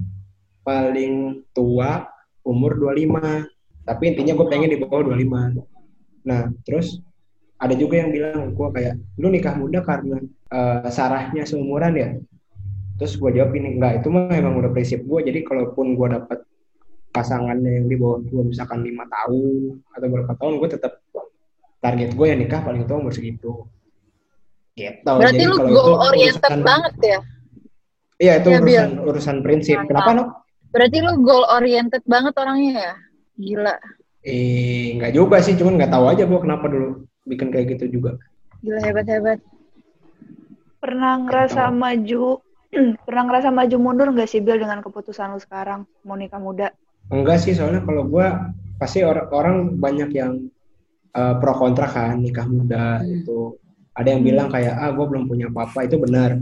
paling 0.63 1.43
tua 1.55 2.07
umur 2.47 2.79
25 2.79 3.87
tapi 3.87 4.15
intinya 4.15 4.39
gue 4.39 4.47
pengen 4.47 4.71
di 4.71 4.79
bawah 4.79 5.11
25 5.11 6.23
nah 6.23 6.47
terus 6.63 7.03
ada 7.59 7.75
juga 7.75 7.99
yang 8.03 8.15
bilang 8.15 8.55
gue 8.55 8.69
kayak 8.75 8.95
lu 9.19 9.31
nikah 9.31 9.59
muda 9.59 9.83
karena 9.83 10.23
uh, 10.55 10.87
sarahnya 10.87 11.43
seumuran 11.43 11.95
ya 11.99 12.09
terus 13.03 13.19
gue 13.19 13.35
jawab 13.35 13.51
ini 13.59 13.75
enggak 13.75 13.99
itu 13.99 14.15
mah 14.15 14.31
emang 14.31 14.63
udah 14.63 14.71
prinsip 14.71 15.03
gue 15.03 15.27
jadi 15.27 15.43
kalaupun 15.43 15.99
gue 15.99 16.07
dapat 16.07 16.47
pasangannya 17.11 17.83
yang 17.83 17.91
di 17.91 17.99
bawah 17.99 18.23
gue 18.23 18.43
misalkan 18.47 18.87
lima 18.87 19.11
tahun 19.11 19.83
atau 19.91 20.07
berapa 20.07 20.33
tahun 20.39 20.63
gue 20.63 20.69
tetap 20.71 21.03
target 21.83 22.15
gue 22.15 22.27
ya 22.31 22.37
nikah 22.39 22.63
paling 22.63 22.87
tua 22.87 23.03
umur 23.03 23.11
segitu. 23.11 23.67
Gitu. 24.79 25.03
Berarti 25.03 25.35
jadi, 25.35 25.51
lu 25.51 25.59
goal 25.67 25.99
oriented 25.99 26.47
urusan, 26.47 26.63
banget 26.63 26.95
ya? 27.03 27.19
Iya 28.23 28.33
itu 28.39 28.49
ya, 28.55 28.59
urusan 28.63 28.71
biar. 28.71 28.87
urusan 29.11 29.37
prinsip. 29.43 29.77
Mantap. 29.83 29.91
kenapa 29.91 30.11
no 30.15 30.25
berarti 30.71 30.99
lu 31.03 31.13
goal 31.27 31.45
oriented 31.51 32.03
banget 32.07 32.35
orangnya 32.39 32.73
ya? 32.79 32.95
Gila. 33.35 33.77
Eh 34.23 34.95
nggak 34.95 35.11
juga 35.11 35.43
sih 35.43 35.59
cuman 35.59 35.75
nggak 35.75 35.91
tahu 35.91 36.07
aja 36.07 36.23
gue 36.23 36.39
kenapa 36.39 36.71
dulu 36.71 37.03
bikin 37.27 37.51
kayak 37.51 37.75
gitu 37.75 37.99
juga. 37.99 38.15
Gila 38.63 38.79
hebat 38.79 39.11
hebat. 39.11 39.43
Pernah 40.79 41.19
ngerasa 41.27 41.67
maju 41.75 42.39
pernah 43.05 43.29
ngerasa 43.29 43.53
maju 43.53 43.77
mundur 43.77 44.09
nggak 44.17 44.29
sih 44.29 44.41
Bill 44.41 44.57
dengan 44.57 44.81
keputusan 44.81 45.37
lu 45.37 45.41
sekarang 45.41 45.85
mau 46.09 46.17
nikah 46.17 46.41
muda? 46.41 46.73
Enggak 47.13 47.45
sih 47.45 47.53
soalnya 47.53 47.85
kalau 47.85 48.09
gue 48.09 48.27
pasti 48.81 49.05
orang 49.05 49.29
orang 49.29 49.57
banyak 49.77 50.11
yang 50.17 50.49
uh, 51.13 51.37
pro 51.37 51.53
kontra 51.53 51.85
kan 51.87 52.17
nikah 52.25 52.49
muda 52.49 53.05
hmm. 53.05 53.23
itu 53.23 53.61
ada 53.93 54.09
yang 54.09 54.25
bilang 54.25 54.49
kayak 54.49 54.73
ah 54.73 54.89
gue 54.89 55.05
belum 55.05 55.29
punya 55.29 55.53
apa-apa 55.53 55.85
itu 55.85 56.01
benar. 56.01 56.41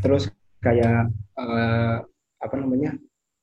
Terus 0.00 0.32
kayak 0.64 1.12
uh, 1.36 2.00
apa 2.40 2.54
namanya 2.56 2.96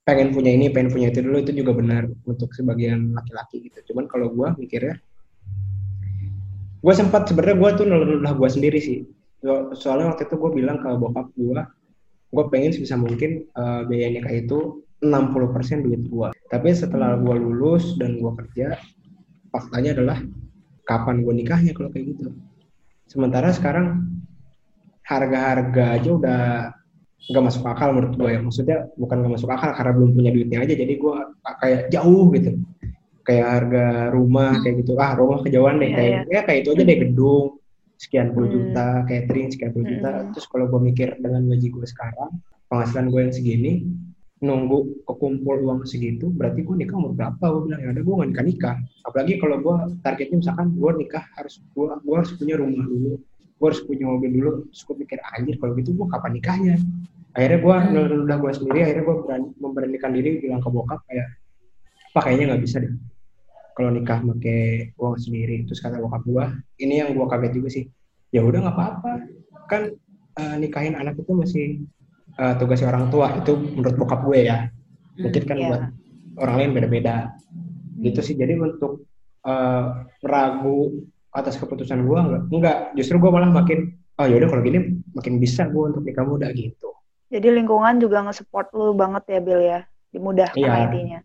pengen 0.04 0.34
punya 0.34 0.50
ini 0.50 0.74
pengen 0.74 0.90
punya 0.90 1.14
itu 1.14 1.22
dulu 1.22 1.38
itu 1.46 1.54
juga 1.54 1.78
benar 1.78 2.10
untuk 2.26 2.50
sebagian 2.58 3.14
laki-laki 3.14 3.70
gitu. 3.70 3.94
Cuman 3.94 4.10
kalau 4.10 4.34
gue 4.34 4.50
mikirnya 4.58 4.98
gue 6.84 6.94
sempat 6.98 7.30
sebenarnya 7.30 7.58
gue 7.62 7.70
tuh 7.78 7.86
nulah 7.86 8.34
gue 8.34 8.50
sendiri 8.50 8.82
sih. 8.82 9.06
Soalnya 9.78 10.10
waktu 10.10 10.26
itu 10.26 10.36
gue 10.42 10.52
bilang 10.58 10.82
ke 10.82 10.90
bokap 10.98 11.30
gue 11.38 11.62
gue 12.34 12.44
pengen 12.50 12.74
sebisa 12.74 12.98
mungkin 12.98 13.46
uh, 13.54 13.86
biaya 13.86 14.10
nikah 14.10 14.34
itu 14.34 14.82
60% 15.06 15.86
duit 15.86 16.02
gue. 16.10 16.30
Tapi 16.50 16.68
setelah 16.74 17.14
gue 17.20 17.36
lulus 17.38 17.94
dan 18.02 18.18
gue 18.18 18.32
kerja, 18.42 18.80
faktanya 19.54 19.94
adalah 19.94 20.18
kapan 20.90 21.22
gue 21.22 21.34
nikahnya 21.38 21.72
kalau 21.78 21.94
kayak 21.94 22.18
gitu. 22.18 22.34
Sementara 23.06 23.54
sekarang 23.54 24.10
harga-harga 25.06 26.00
aja 26.00 26.10
udah 26.10 26.42
nggak 27.24 27.44
masuk 27.44 27.64
akal 27.70 27.94
menurut 27.94 28.16
gue 28.18 28.30
ya. 28.34 28.40
Maksudnya 28.42 28.78
bukan 28.98 29.16
nggak 29.22 29.34
masuk 29.38 29.50
akal 29.54 29.70
karena 29.78 29.92
belum 29.94 30.12
punya 30.18 30.32
duitnya 30.34 30.60
aja. 30.66 30.74
Jadi 30.74 30.94
gue 30.98 31.16
kayak 31.62 31.82
jauh 31.94 32.34
gitu. 32.34 32.52
Kayak 33.24 33.48
harga 33.48 33.86
rumah 34.12 34.58
kayak 34.66 34.76
gitu. 34.84 34.98
Ah 34.98 35.14
rumah 35.14 35.46
kejauhan 35.46 35.78
deh. 35.78 35.92
Yeah, 35.92 35.96
kayak 35.96 36.12
yeah. 36.12 36.24
ya 36.34 36.42
kayak 36.48 36.60
itu 36.66 36.70
aja 36.74 36.84
deh 36.84 36.98
gedung 36.98 37.63
sekian 38.04 38.36
puluh 38.36 38.52
hmm. 38.52 38.56
juta, 38.60 38.88
catering 39.08 39.48
sekian 39.56 39.72
puluh 39.72 39.88
juta. 39.88 40.12
Hmm. 40.12 40.28
Terus 40.36 40.46
kalau 40.52 40.68
gue 40.68 40.82
mikir 40.92 41.16
dengan 41.24 41.48
gaji 41.48 41.68
gue 41.72 41.88
sekarang, 41.88 42.32
penghasilan 42.68 43.08
gue 43.08 43.22
yang 43.24 43.32
segini, 43.32 43.74
nunggu 44.44 45.08
kekumpul 45.08 45.64
uang 45.64 45.88
segitu, 45.88 46.28
berarti 46.28 46.68
gue 46.68 46.76
nikah 46.76 47.00
umur 47.00 47.16
berapa? 47.16 47.40
Gue 47.40 47.62
bilang, 47.72 47.80
ya 47.80 47.90
ada 47.96 48.02
gue 48.04 48.14
gak 48.20 48.30
nikah 48.36 48.46
nikah. 48.46 48.76
Apalagi 49.08 49.34
kalau 49.40 49.58
gue 49.64 49.76
targetnya 50.04 50.38
misalkan 50.44 50.68
gue 50.76 50.92
nikah 51.00 51.24
harus 51.40 51.64
gue 51.72 51.88
gue 51.88 52.16
harus 52.20 52.32
punya 52.36 52.56
rumah 52.60 52.84
dulu, 52.84 53.14
gue 53.56 53.68
harus 53.72 53.82
punya 53.88 54.06
mobil 54.12 54.30
dulu. 54.36 54.52
Terus 54.68 54.82
gue 54.84 54.96
pikir 55.08 55.20
anjir 55.24 55.56
kalau 55.64 55.74
gitu 55.80 55.96
gue 55.96 56.08
kapan 56.12 56.32
nikahnya? 56.36 56.76
Akhirnya 57.40 57.60
gue 57.64 57.76
hmm. 57.80 58.26
udah 58.28 58.38
gue 58.44 58.52
sendiri, 58.52 58.80
akhirnya 58.84 59.04
gue 59.08 59.16
berani, 59.24 59.48
memberanikan 59.64 60.12
diri 60.12 60.30
bilang 60.44 60.60
ke 60.60 60.68
bokap 60.68 61.00
kayak, 61.08 61.40
pak 62.12 62.22
kayaknya 62.28 62.54
nggak 62.54 62.62
bisa 62.68 62.78
deh 62.84 62.94
kalau 63.74 63.90
nikah 63.90 64.22
pakai 64.22 64.94
uang 64.98 65.18
sendiri 65.18 65.66
terus 65.66 65.82
kata 65.82 65.98
bokap 65.98 66.22
gue 66.26 66.46
ini 66.82 67.02
yang 67.02 67.18
gue 67.18 67.26
kaget 67.26 67.52
juga 67.58 67.70
sih. 67.74 67.86
Ya 68.34 68.42
udah 68.46 68.66
nggak 68.66 68.76
apa-apa. 68.78 69.12
Kan 69.70 69.82
uh, 70.38 70.56
nikahin 70.62 70.98
anak 70.98 71.18
itu 71.18 71.34
masih 71.34 71.68
uh, 72.38 72.54
tugas 72.58 72.82
orang 72.86 73.10
tua. 73.10 73.34
Itu 73.42 73.58
menurut 73.58 73.98
bokap 73.98 74.26
gue 74.26 74.46
ya. 74.46 74.70
Mungkin 75.18 75.44
kan 75.46 75.58
yeah. 75.58 75.70
buat 75.70 75.84
orang 76.42 76.56
lain 76.62 76.72
beda-beda. 76.78 77.34
Gitu 78.02 78.20
sih. 78.22 78.36
Jadi 78.38 78.58
untuk 78.58 79.10
uh, 79.46 80.06
ragu 80.22 81.10
atas 81.34 81.58
keputusan 81.58 82.06
gue 82.06 82.20
enggak 82.20 82.44
enggak 82.54 82.78
justru 82.94 83.18
gue 83.18 83.32
malah 83.34 83.50
makin 83.50 83.98
oh 84.22 84.30
yaudah 84.30 84.54
kalau 84.54 84.62
gini 84.62 85.02
makin 85.18 85.42
bisa 85.42 85.66
gue 85.66 85.84
untuk 85.90 86.06
nikah 86.06 86.26
muda 86.26 86.54
gitu. 86.54 86.94
Jadi 87.34 87.50
lingkungan 87.50 87.98
juga 87.98 88.22
nge-support 88.30 88.70
lu 88.78 88.94
banget 88.94 89.26
ya 89.34 89.40
Bill 89.42 89.62
ya. 89.66 89.80
Dimudahkan 90.14 90.62
yeah. 90.62 90.86
intinya 90.86 91.20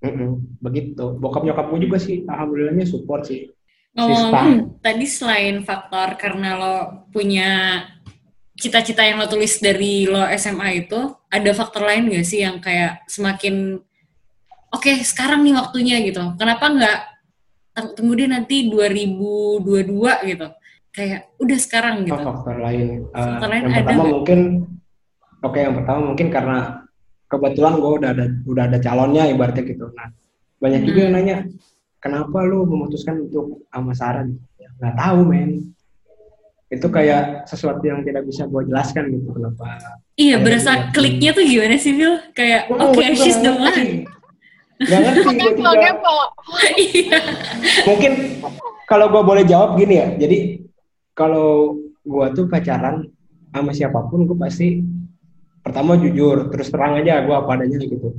Mm 0.00 0.12
-mm, 0.16 0.30
begitu. 0.64 1.04
Bokap 1.20 1.44
nyokap 1.44 1.68
gue 1.68 1.80
juga 1.84 1.98
sih, 2.00 2.24
alhamdulillahnya 2.24 2.88
support 2.88 3.28
sih. 3.28 3.52
Ngomong 3.92 4.80
tadi 4.80 5.04
selain 5.04 5.60
faktor 5.66 6.16
karena 6.16 6.56
lo 6.56 6.76
punya 7.10 7.82
cita-cita 8.56 9.04
yang 9.04 9.20
lo 9.20 9.28
tulis 9.28 9.60
dari 9.60 10.08
lo 10.08 10.24
SMA 10.36 10.88
itu, 10.88 11.00
ada 11.28 11.50
faktor 11.52 11.84
lain 11.84 12.08
gak 12.12 12.26
sih 12.26 12.40
yang 12.40 12.62
kayak 12.62 13.04
semakin 13.10 13.76
oke 14.70 14.80
okay, 14.80 15.02
sekarang 15.04 15.44
nih 15.44 15.58
waktunya 15.58 15.96
gitu. 16.06 16.22
Kenapa 16.38 16.70
nggak 16.70 16.98
tunggu 17.98 18.24
deh 18.24 18.28
nanti 18.30 18.70
2022 18.72 20.30
gitu? 20.32 20.48
Kayak 20.90 21.20
udah 21.36 21.58
sekarang 21.58 21.96
gitu. 22.08 22.18
Oh, 22.18 22.26
faktor 22.34 22.56
lain. 22.56 23.04
Uh, 23.10 23.26
faktor 23.36 23.48
lain 23.52 23.62
yang 23.62 23.72
ada 23.74 23.78
pertama 23.82 24.00
gak? 24.00 24.12
mungkin, 24.14 24.40
oke 25.44 25.50
okay, 25.50 25.60
yang 25.66 25.74
pertama 25.76 26.00
mungkin 26.14 26.28
karena 26.30 26.58
kebetulan 27.30 27.78
gue 27.78 27.92
udah 28.02 28.10
ada 28.10 28.26
udah 28.44 28.62
ada 28.66 28.78
calonnya 28.82 29.30
ibaratnya 29.30 29.62
gitu. 29.62 29.86
Nah 29.94 30.10
banyak 30.60 30.82
juga 30.84 31.00
yang 31.06 31.14
hmm. 31.14 31.24
nanya 31.24 31.36
kenapa 32.02 32.42
lu 32.42 32.66
memutuskan 32.66 33.30
untuk 33.30 33.64
sama 33.70 33.94
Sarah? 33.94 34.26
Ya, 34.58 34.68
nggak 34.82 34.94
tahu 34.98 35.18
men. 35.24 35.50
Itu 36.70 36.86
kayak 36.90 37.50
sesuatu 37.50 37.82
yang 37.82 38.02
tidak 38.06 38.26
bisa 38.26 38.46
gue 38.46 38.62
jelaskan 38.66 39.10
gitu 39.10 39.34
kenapa 39.34 39.98
iya 40.20 40.36
berasa 40.36 40.92
kliknya 40.92 41.32
tuh 41.32 41.42
gimana 41.48 41.80
sih 41.80 41.96
Phil 41.96 42.20
kayak 42.36 42.68
oh, 42.68 42.92
oke 42.92 43.00
okay, 43.00 43.16
she's 43.16 43.40
the 43.40 43.50
one. 43.50 44.04
Gak 44.80 45.00
ngerti 45.00 45.32
gue 45.40 45.52
juga. 45.56 45.90
Iya. 46.76 47.20
mungkin 47.88 48.12
kalau 48.84 49.06
gue 49.08 49.22
boleh 49.24 49.44
jawab 49.48 49.80
gini 49.80 49.96
ya. 49.96 50.08
Jadi 50.20 50.38
kalau 51.16 51.80
gue 52.04 52.26
tuh 52.36 52.48
pacaran 52.48 53.08
sama 53.50 53.72
siapa 53.72 54.06
pun 54.08 54.28
gue 54.28 54.36
pasti 54.36 54.80
pertama 55.70 55.94
jujur 55.94 56.50
terus 56.50 56.66
terang 56.66 56.98
aja 56.98 57.22
gue 57.22 57.30
apa 57.30 57.50
adanya 57.54 57.78
gitu. 57.78 58.18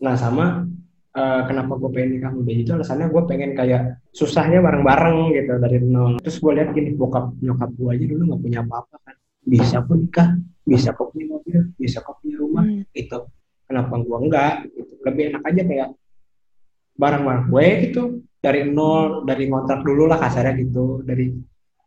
Nah 0.00 0.16
sama 0.16 0.64
uh, 1.12 1.40
kenapa 1.44 1.76
gue 1.76 1.90
pengen 1.92 2.16
nikah 2.16 2.32
muda 2.32 2.52
itu 2.56 2.72
alasannya 2.72 3.12
gue 3.12 3.22
pengen 3.28 3.52
kayak 3.52 4.00
susahnya 4.16 4.64
bareng-bareng 4.64 5.36
gitu 5.36 5.52
dari 5.60 5.84
nol. 5.84 6.16
Terus 6.24 6.40
gue 6.40 6.52
lihat 6.56 6.72
gini 6.72 6.96
bokap 6.96 7.36
nyokap 7.44 7.70
gue 7.76 7.88
aja 7.92 8.04
dulu 8.08 8.22
nggak 8.32 8.40
punya 8.40 8.58
apa-apa 8.64 8.96
kan. 9.04 9.16
Bisa 9.44 9.84
kok 9.84 9.96
nikah 10.00 10.28
bisa 10.64 10.96
kok 10.96 11.12
punya 11.12 11.26
mobil 11.28 11.60
bisa 11.76 12.00
kok 12.00 12.16
punya 12.24 12.36
rumah 12.40 12.64
hmm. 12.64 12.88
gitu. 12.96 13.18
Kenapa 13.68 13.92
gue 14.00 14.16
enggak 14.16 14.54
gitu. 14.72 14.92
Lebih 15.04 15.22
enak 15.36 15.42
aja 15.44 15.62
kayak 15.68 15.88
bareng-bareng 16.96 17.46
gue 17.52 17.66
gitu 17.84 18.02
dari 18.40 18.64
nol 18.64 19.28
dari 19.28 19.44
kontrak 19.44 19.84
dulu 19.84 20.08
lah 20.08 20.16
kasarnya 20.24 20.56
gitu. 20.56 21.04
Dari 21.04 21.36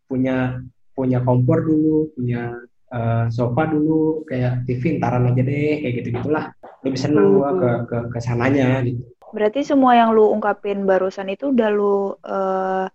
punya 0.06 0.62
punya 0.94 1.26
kompor 1.26 1.66
dulu 1.66 2.14
punya 2.14 2.54
uh, 2.94 3.26
sofa 3.30 3.70
dulu 3.70 4.26
kayak 4.26 4.66
TV 4.66 4.98
ntaran 4.98 5.30
aja 5.30 5.42
deh 5.42 5.82
kayak 5.82 5.94
gitu 6.02 6.10
gitulah 6.20 6.54
lebih 6.86 7.00
seneng 7.00 7.38
gua 7.38 7.50
ke 7.56 7.70
ke 7.90 7.98
ke 8.14 8.20
sananya 8.22 8.82
gitu. 8.86 9.04
Berarti 9.30 9.62
semua 9.62 9.94
yang 9.94 10.10
lu 10.14 10.34
ungkapin 10.34 10.90
barusan 10.90 11.30
itu 11.30 11.54
udah 11.54 11.70
lu 11.70 12.18
uh, 12.26 12.86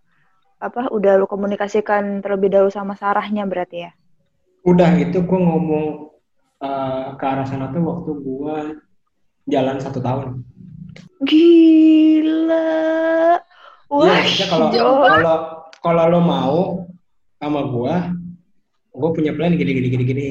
apa 0.59 0.81
udah 0.91 1.21
lu 1.21 1.27
komunikasikan 1.31 2.25
terlebih 2.25 2.51
dahulu 2.51 2.71
sama 2.73 2.99
Sarahnya 2.99 3.47
berarti 3.47 3.87
ya? 3.87 3.91
Udah 4.67 4.99
itu 4.99 5.23
gua 5.23 5.41
ngomong 5.41 5.87
uh, 6.59 7.15
ke 7.15 7.25
arah 7.25 7.47
sana 7.47 7.71
tuh 7.71 7.83
waktu 7.87 8.11
gua 8.19 8.57
jalan 9.47 9.79
satu 9.79 10.01
tahun. 10.03 10.43
Gila. 11.23 12.67
Wah 13.95 14.27
ya, 14.27 14.47
kalau 14.51 14.69
kalau 14.73 15.37
kalau 15.79 16.05
lo 16.11 16.21
mau 16.25 16.59
sama 17.39 17.61
gua 17.69 18.11
gue 18.95 19.11
punya 19.11 19.33
plan 19.35 19.53
gini 19.59 19.73
gini 19.75 19.89
gini 19.91 20.05
gini 20.07 20.29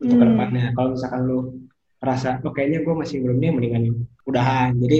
untuk 0.00 0.16
hmm. 0.16 0.22
ke 0.22 0.26
depannya 0.32 0.64
kalau 0.72 0.88
misalkan 0.96 1.20
lu 1.28 1.38
rasa 1.98 2.40
oh 2.40 2.52
kayaknya 2.54 2.80
gue 2.86 2.94
masih 2.94 3.20
belum 3.20 3.36
nih 3.36 3.50
mendingan 3.52 3.82
udahan 4.24 4.72
jadi 4.78 4.98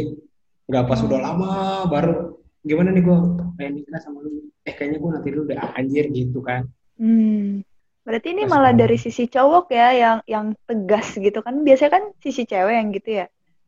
nggak 0.69 0.85
pas 0.85 1.01
udah 1.01 1.19
lama 1.23 1.53
baru 1.89 2.37
gimana 2.61 2.93
nih 2.93 3.03
gue 3.07 3.19
pengen 3.57 3.73
nikah 3.81 4.01
sama 4.03 4.21
lu 4.21 4.53
eh 4.69 4.75
kayaknya 4.77 4.99
gue 5.01 5.11
nanti 5.11 5.29
dulu 5.33 5.43
udah 5.49 5.59
anjir 5.79 6.05
gitu 6.13 6.45
kan 6.45 6.69
hmm. 7.01 7.65
Berarti 8.09 8.33
ini 8.33 8.49
Pas 8.49 8.57
malah 8.57 8.73
banget. 8.73 8.81
dari 8.89 8.97
sisi 8.97 9.29
cowok 9.29 9.69
ya 9.69 9.89
yang 9.93 10.19
yang 10.25 10.47
tegas 10.65 11.13
gitu 11.13 11.45
kan. 11.45 11.61
Biasanya 11.61 11.93
kan 11.93 12.05
sisi 12.25 12.49
cewek 12.49 12.73
yang 12.73 12.89
gitu 12.97 13.21
ya. 13.21 13.27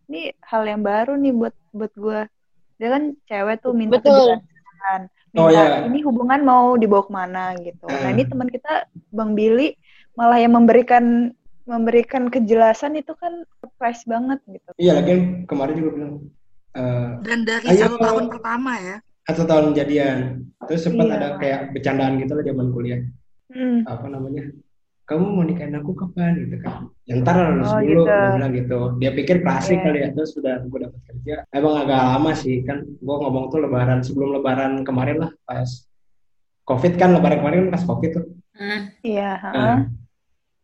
Ini 0.09 0.33
hal 0.41 0.65
yang 0.65 0.81
baru 0.81 1.13
nih 1.21 1.37
buat 1.37 1.53
buat 1.77 1.93
gua. 1.93 2.25
Dia 2.81 2.89
kan 2.89 3.13
cewek 3.29 3.61
tuh 3.61 3.77
minta 3.77 4.01
Betul. 4.01 4.41
kejelasan. 4.41 5.13
Oh, 5.33 5.47
Minta 5.47 5.63
iya. 5.63 5.87
ini 5.87 6.03
hubungan 6.03 6.41
mau 6.43 6.75
dibawa 6.75 7.07
ke 7.07 7.13
mana 7.13 7.45
gitu. 7.57 7.87
Nah, 7.87 8.11
Eh. 8.11 8.15
ini 8.15 8.27
teman 8.27 8.51
kita 8.51 8.91
Bang 9.11 9.39
Billy 9.39 9.79
malah 10.15 10.37
yang 10.37 10.53
memberikan 10.53 11.31
memberikan 11.65 12.27
kejelasan 12.27 12.99
itu 12.99 13.15
kan 13.15 13.47
surprise 13.59 14.03
banget 14.05 14.43
gitu. 14.45 14.71
Iya 14.75 14.99
lagi 14.99 15.15
kemarin 15.47 15.75
juga 15.79 15.91
bilang 15.95 16.13
eh, 16.71 17.11
Dan 17.23 17.47
dari 17.47 17.67
Ayo. 17.69 17.87
satu 17.87 17.97
tahun 17.97 18.25
pertama 18.27 18.73
ya. 18.77 18.97
satu 19.23 19.47
tahun 19.47 19.67
jadian. 19.73 20.19
Terus 20.67 20.83
sempat 20.83 21.07
Iya. 21.07 21.15
ada 21.15 21.29
kayak 21.39 21.61
bercandaan 21.71 22.19
gitu 22.19 22.33
lah 22.35 22.43
zaman 22.43 22.67
kuliah. 22.75 23.01
Hmm. 23.51 23.87
Apa 23.87 24.07
namanya? 24.07 24.51
Kamu 25.11 25.27
mau 25.27 25.43
nikahin 25.43 25.75
aku 25.75 25.91
kapan 25.93 26.39
gitu 26.39 26.63
kan? 26.63 26.87
Ya 27.03 27.19
ntar 27.19 27.35
lah 27.35 27.51
lulus 27.51 27.67
Oh, 27.69 27.83
dulu, 27.83 28.03
gitu. 28.07 28.15
bilang 28.31 28.53
gitu. 28.55 28.79
Dia 28.97 29.11
pikir 29.11 29.37
klasik 29.43 29.75
Iya. 29.75 29.85
kali 29.85 29.99
ya. 29.99 30.09
Terus 30.15 30.31
sudah 30.31 30.55
gue 30.63 30.79
dapat 30.81 31.01
kerja. 31.05 31.35
Emang 31.51 31.75
agak 31.77 31.99
lama 31.99 32.31
sih 32.33 32.63
kan. 32.63 32.79
Gue 32.87 33.17
ngomong 33.19 33.51
tuh 33.51 33.59
lebaran 33.59 34.01
sebelum 34.01 34.31
lebaran 34.33 34.87
kemarin 34.87 35.19
lah 35.19 35.31
pas 35.43 35.67
covid 36.63 36.95
kan 36.95 37.11
lebaran 37.11 37.43
kemarin 37.43 37.59
kan 37.67 37.71
pas 37.73 37.85
covid 37.85 38.11
tuh. 38.15 38.25
Ah, 38.55 38.87
Iya, 39.03 39.31
Nah, 39.43 39.51
heeh. 39.51 39.79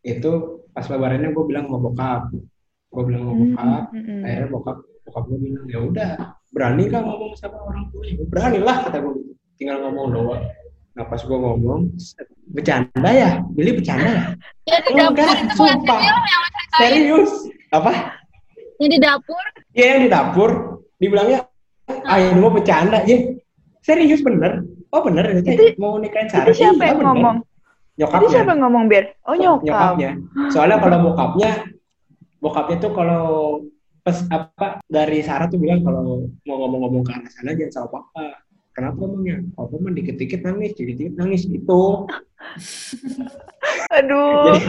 itu 0.06 0.30
pas 0.70 0.86
lebarannya 0.86 1.28
gue 1.28 1.44
bilang 1.44 1.66
mau 1.66 1.82
bokap. 1.82 2.30
Gue 2.86 3.02
bilang 3.02 3.26
mau 3.26 3.34
Hmm, 3.34 3.42
bokap. 3.50 3.82
hmm, 3.90 4.02
hmm. 4.04 4.20
akhirnya 4.22 4.48
bokap 4.48 4.76
bokap 5.02 5.24
gue 5.26 5.38
bilang 5.40 5.64
ya 5.66 5.78
udah 5.80 6.10
berani 6.48 6.84
kan 6.86 7.02
ngomong 7.02 7.34
sama 7.34 7.58
orang 7.60 7.90
tua 7.90 8.02
ya 8.04 8.14
berani 8.24 8.58
lah 8.58 8.78
kata 8.80 8.98
gue 8.98 9.12
gitu. 9.16 9.32
tinggal 9.56 9.78
ngomong 9.80 10.06
doang 10.08 10.42
nah 10.92 11.04
pas 11.04 11.20
gue 11.20 11.34
ngomong 11.36 11.94
set, 11.96 12.26
bercanda 12.46 13.10
ya? 13.10 13.30
Billy 13.52 13.72
bercanda 13.74 14.08
ya? 14.08 14.24
Ya 14.66 14.76
di 14.82 14.90
dapur 14.94 15.10
enggak 15.14 15.38
itu 15.42 15.54
sumpah. 15.54 16.00
yang 16.02 16.18
serius? 16.78 17.32
Apa? 17.70 17.92
Yang 18.78 18.90
di 18.90 18.98
dapur. 19.00 19.44
ya 19.72 19.84
yang 19.96 20.00
di 20.06 20.10
dapur. 20.10 20.50
Dibilangnya 20.96 21.38
ah 22.06 22.16
ini 22.18 22.38
mau 22.40 22.50
bercanda? 22.50 23.02
Ya 23.04 23.16
serius 23.82 24.22
bener. 24.22 24.64
Oh 24.94 25.02
bener 25.02 25.28
itu, 25.34 25.42
Itu- 25.44 25.76
mau 25.76 25.98
nikahin 25.98 26.30
Sarah 26.30 26.48
Itu 26.48 26.62
siapa 26.62 26.82
Iya, 26.82 26.90
yang 26.94 27.00
ngomong? 27.02 27.36
nyokapnya. 27.96 28.20
Itu 28.22 28.26
siapa 28.32 28.50
yang 28.54 28.60
ngomong, 28.64 28.84
Bir? 28.86 29.04
Oh, 29.26 29.34
nyokap. 29.36 29.64
nyokapnya. 29.66 30.10
Soalnya 30.54 30.76
kalau 30.78 30.98
bokapnya 31.10 31.50
bokapnya 32.38 32.76
tuh 32.78 32.92
kalau 32.94 33.24
pas 34.00 34.22
apa 34.30 34.78
dari 34.86 35.18
Sarah 35.18 35.50
tuh 35.50 35.58
bilang 35.58 35.82
kalau 35.82 36.30
mau 36.46 36.56
ngomong-ngomong 36.62 37.02
ke 37.02 37.10
anak 37.10 37.26
sana 37.34 37.58
jangan 37.58 37.72
sama 37.74 37.88
papa 37.98 38.45
kenapa 38.76 39.00
emangnya 39.00 39.36
papa 39.56 39.74
mah 39.80 39.88
dikit-dikit 39.90 40.40
nangis 40.44 40.76
dikit-dikit 40.76 41.14
nangis 41.16 41.48
gitu 41.48 42.04
Aduh. 43.90 44.52
jadi 44.52 44.60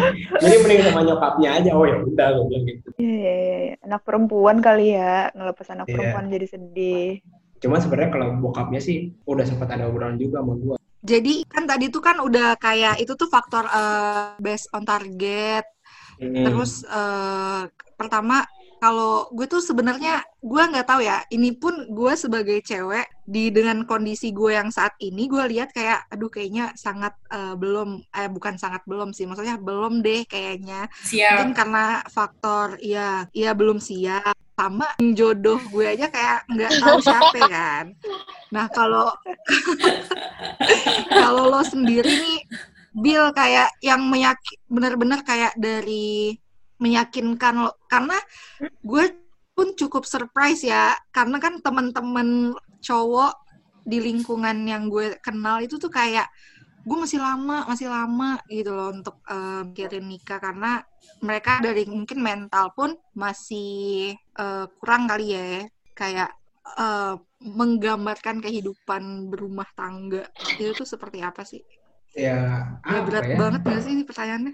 jadi 0.41 0.55
mending 0.63 0.81
sama 0.87 1.01
nyokapnya 1.03 1.49
aja 1.59 1.69
oh 1.73 1.85
ya 1.85 1.97
udah 1.99 2.27
gue 2.33 2.45
bilang 2.47 2.65
gitu 2.65 2.87
Iya, 2.97 3.13
iya, 3.37 3.57
iya. 3.61 3.75
Anak 3.85 4.01
perempuan 4.01 4.57
kali 4.57 4.97
ya, 4.97 5.29
ngelepas 5.31 5.67
anak 5.69 5.85
Iya. 5.85 5.93
perempuan 5.93 6.25
jadi 6.27 6.47
sedih. 6.47 7.09
cuma 7.57 7.81
sebenarnya 7.81 8.13
kalau 8.13 8.27
bokapnya 8.37 8.77
sih 8.77 8.97
udah 9.25 9.41
sempat 9.41 9.73
ada 9.73 9.89
obrolan 9.89 10.13
juga 10.15 10.39
sama 10.39 10.53
gue 10.55 10.75
Jadi 11.01 11.45
kan 11.47 11.63
tadi 11.63 11.87
tuh 11.87 12.01
kan 12.01 12.19
udah 12.19 12.53
kayak 12.57 12.99
itu 12.99 13.13
tuh 13.13 13.25
faktor 13.27 13.63
eh, 13.63 14.35
based 14.37 14.67
on 14.71 14.83
target. 14.83 15.63
Hmm. 16.17 16.43
Terus 16.43 16.83
eh, 16.83 17.61
pertama 17.93 18.43
kalau 18.77 19.29
gue 19.33 19.49
tuh 19.49 19.61
sebenarnya 19.61 20.21
gue 20.41 20.61
nggak 20.61 20.87
tahu 20.87 21.01
ya. 21.01 21.25
Ini 21.29 21.57
pun 21.57 21.89
gue 21.89 22.13
sebagai 22.13 22.61
cewek 22.61 23.05
di 23.27 23.49
dengan 23.49 23.83
kondisi 23.83 24.31
gue 24.31 24.53
yang 24.53 24.69
saat 24.69 24.93
ini 25.01 25.25
gue 25.25 25.43
lihat 25.49 25.73
kayak 25.73 26.07
aduh 26.13 26.29
kayaknya 26.29 26.71
sangat 26.77 27.13
eh, 27.33 27.53
belum 27.57 28.01
eh 28.13 28.29
bukan 28.29 28.55
sangat 28.61 28.85
belum 28.85 29.11
sih. 29.11 29.25
Maksudnya 29.25 29.57
belum 29.57 30.05
deh 30.05 30.25
kayaknya. 30.29 30.85
Mungkin 30.89 31.51
siap. 31.53 31.57
karena 31.57 31.85
faktor 32.07 32.77
ya 32.81 33.25
ya 33.33 33.51
belum 33.57 33.81
siap 33.81 34.37
sama 34.57 34.89
jodoh 35.13 35.61
gue 35.69 35.85
aja 35.85 36.09
kayak 36.09 36.49
nggak 36.49 36.71
tahu 36.81 36.97
siapa 37.01 37.41
kan. 37.45 37.85
Nah 38.49 38.65
kalau 38.69 39.13
kalau 41.21 41.49
lo 41.49 41.61
sendiri 41.61 42.09
nih 42.09 42.39
Bill 42.97 43.29
kayak 43.29 43.77
yang 43.85 44.01
meyakin 44.09 44.57
benar-benar 44.65 45.21
kayak 45.21 45.53
dari 45.53 46.33
meyakinkan 46.83 47.53
lo. 47.63 47.71
Karena 47.91 48.17
gue 48.83 49.05
pun 49.55 49.67
cukup 49.79 50.03
surprise 50.13 50.61
ya. 50.67 50.93
Karena 51.15 51.37
kan 51.43 51.53
teman-teman 51.65 52.53
cowok 52.87 53.33
di 53.87 53.97
lingkungan 54.03 54.57
yang 54.67 54.83
gue 54.93 55.17
kenal 55.25 55.57
itu 55.65 55.75
tuh 55.79 55.91
kayak 55.91 56.27
gue 56.87 56.97
masih 57.03 57.19
lama 57.21 57.67
masih 57.71 57.87
lama 57.91 58.39
gitu 58.51 58.71
loh 58.77 58.89
untuk 58.95 59.15
mikirin 59.67 60.05
nikah. 60.11 60.39
Karena 60.45 60.67
mereka 61.25 61.51
dari 61.65 61.83
mungkin 61.89 62.19
mental 62.21 62.65
pun 62.77 62.91
masih 63.23 63.67
eh, 64.41 64.65
kurang 64.79 65.03
kali 65.11 65.25
ya. 65.35 65.43
Kayak 65.99 66.29
eh, 66.79 67.13
menggambarkan 67.59 68.37
kehidupan 68.45 69.03
berumah 69.31 69.69
tangga. 69.77 70.23
Itu 70.59 70.71
tuh 70.79 70.87
seperti 70.93 71.19
apa 71.29 71.41
sih? 71.51 71.61
ya 72.23 72.33
Ya, 72.91 72.99
apa 73.05 73.05
berat 73.05 73.27
ya? 73.33 73.39
banget 73.39 73.61
gak 73.69 73.81
sih 73.83 73.91
ini 73.95 74.03
pertanyaannya? 74.09 74.53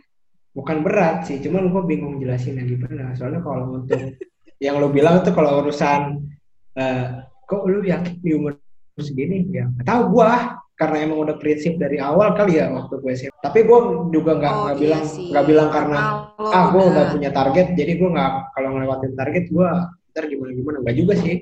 Bukan 0.54 0.78
berat 0.80 1.26
sih 1.26 1.38
cuman 1.38 1.68
gue 1.68 1.82
bingung 1.84 2.16
jelasinnya 2.18 2.64
gimana. 2.64 3.14
Soalnya 3.14 3.42
kalau 3.42 3.82
untuk 3.82 3.98
yang 4.64 4.78
lo 4.78 4.88
bilang 4.88 5.20
tuh 5.22 5.34
kalau 5.34 5.60
urusan 5.60 6.24
eh, 6.74 7.06
kok 7.44 7.66
lu 7.66 7.82
yakin 7.82 8.16
di 8.18 8.32
umur 8.32 8.56
segini? 8.96 9.50
Ya 9.50 9.68
tahu 9.84 10.14
gue 10.14 10.30
karena 10.74 10.98
emang 11.02 11.22
udah 11.22 11.36
prinsip 11.36 11.78
dari 11.78 11.98
awal 11.98 12.34
kali 12.34 12.58
ya 12.58 12.66
waktu 12.68 12.98
gue 12.98 13.12
SMA 13.14 13.38
tapi 13.40 13.62
gue 13.62 13.80
juga 14.10 14.32
nggak 14.36 14.54
Oh, 14.54 14.66
iya 14.68 14.76
bilang 14.76 15.04
sih. 15.06 15.30
nggak 15.30 15.46
bilang 15.46 15.70
karena 15.70 16.00
Kalau 16.34 16.50
ah 16.50 16.64
gue 16.70 16.82
udah 16.82 16.90
udah- 16.94 17.12
punya 17.12 17.30
target. 17.30 17.68
Jadi 17.74 17.92
gue 17.94 18.10
nggak 18.10 18.32
kalau 18.52 18.70
ngelewatin 18.72 19.14
target 19.14 19.46
gue 19.48 19.70
ntar 20.14 20.24
gimana 20.26 20.52
gimana 20.52 20.78
nggak 20.82 20.96
juga 20.96 21.14
sih 21.18 21.36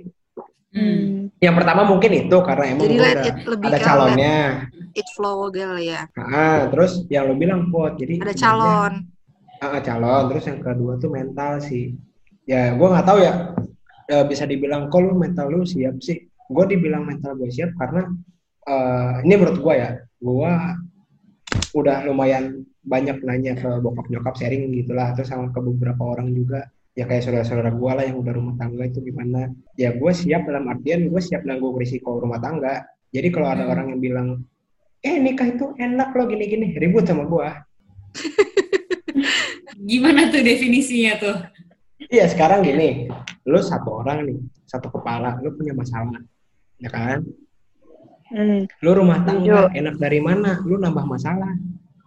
Hmm. 0.72 1.28
yang 1.44 1.52
pertama 1.52 1.84
mungkin 1.84 2.12
itu 2.16 2.38
karena 2.48 2.64
emang 2.72 2.88
Jadi 2.88 2.96
udah 2.96 3.12
it 3.28 3.38
lebih 3.44 3.68
ada 3.68 3.80
calonnya 3.84 4.38
it 4.96 5.08
flow 5.12 5.52
kali 5.52 5.92
ya. 5.92 6.08
ah 6.16 6.72
terus 6.72 7.04
yang 7.12 7.28
lo 7.28 7.36
bilang 7.36 7.68
pot 7.68 8.00
jadi 8.00 8.24
Ada 8.24 8.34
calon. 8.36 8.94
Ah, 9.60 9.84
calon 9.84 10.24
terus 10.32 10.48
yang 10.48 10.64
kedua 10.64 10.96
tuh 10.96 11.12
mental 11.12 11.60
sih 11.60 11.92
ya 12.48 12.72
gue 12.72 12.88
nggak 12.88 13.04
tahu 13.04 13.20
ya 13.20 13.52
Eh, 14.12 14.28
bisa 14.28 14.44
dibilang 14.44 14.92
kok 14.92 15.00
lu 15.00 15.16
mental 15.16 15.48
lu 15.48 15.64
siap 15.64 15.96
sih 16.04 16.20
gue 16.28 16.66
dibilang 16.68 17.08
mental 17.08 17.32
gue 17.40 17.48
siap 17.48 17.72
karena 17.80 18.12
eh, 18.68 19.24
ini 19.24 19.34
menurut 19.40 19.64
gue 19.64 19.74
ya 19.76 19.90
gue 20.20 20.52
udah 21.72 22.04
lumayan 22.04 22.68
banyak 22.84 23.24
nanya 23.24 23.56
ke 23.56 23.70
bokap 23.80 24.12
nyokap 24.12 24.36
sharing 24.36 24.68
gitulah 24.76 25.16
terus 25.16 25.32
sama 25.32 25.48
ke 25.56 25.60
beberapa 25.64 26.04
orang 26.04 26.36
juga 26.36 26.68
ya 26.92 27.08
kayak 27.08 27.24
saudara-saudara 27.24 27.72
gue 27.72 27.92
lah 27.92 28.04
yang 28.04 28.20
udah 28.20 28.34
rumah 28.36 28.56
tangga 28.60 28.84
itu 28.84 29.00
gimana 29.00 29.48
ya 29.80 29.96
gue 29.96 30.12
siap 30.12 30.44
dalam 30.44 30.68
artian 30.68 31.08
gue 31.08 31.22
siap 31.24 31.48
nanggung 31.48 31.76
risiko 31.80 32.20
rumah 32.20 32.40
tangga 32.44 32.84
jadi 33.12 33.28
kalau 33.32 33.48
ada 33.48 33.64
Hmm. 33.64 33.74
orang 33.74 33.86
yang 33.96 34.00
bilang 34.00 34.28
eh 35.02 35.16
nikah 35.18 35.48
itu 35.50 35.72
enak 35.80 36.12
loh 36.12 36.28
gini-gini 36.28 36.76
ribut 36.76 37.08
sama 37.08 37.24
gue 37.26 37.48
Gimana 39.82 40.30
tuh 40.30 40.46
definisinya 40.46 41.18
tuh? 41.18 41.36
Iya 42.12 42.30
sekarang 42.30 42.62
gini, 42.62 43.08
lu 43.46 43.60
satu 43.62 44.04
orang 44.04 44.30
nih, 44.30 44.38
satu 44.66 44.94
kepala, 44.94 45.38
lu 45.40 45.54
punya 45.54 45.74
masalah, 45.74 46.22
ya 46.78 46.90
kan? 46.90 47.26
Hmm. 48.30 48.66
Lu 48.82 48.92
rumah 48.94 49.26
tangga, 49.26 49.70
Setuju. 49.70 49.78
enak 49.80 49.96
dari 49.98 50.20
mana? 50.22 50.62
Lu 50.62 50.78
nambah 50.78 51.06
masalah. 51.06 51.50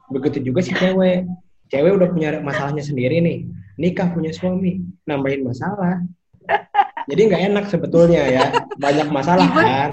Begitu 0.06 0.50
juga 0.50 0.60
si 0.62 0.70
cewek, 0.70 1.26
cewek 1.66 1.92
udah 1.94 2.08
punya 2.10 2.30
masalahnya 2.38 2.84
sendiri 2.84 3.18
nih, 3.18 3.48
nikah 3.80 4.10
punya 4.12 4.30
suami, 4.30 4.82
nambahin 5.04 5.42
masalah. 5.44 6.02
Jadi 7.04 7.20
nggak 7.28 7.42
enak 7.52 7.64
sebetulnya 7.68 8.22
ya, 8.28 8.44
banyak 8.76 9.08
masalah 9.12 9.48
kan. 9.50 9.90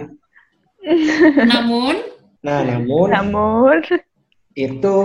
Namun, 1.48 1.96
Nah 2.42 2.66
namun 2.66 3.08
Namun, 3.14 3.78
itu 4.58 4.96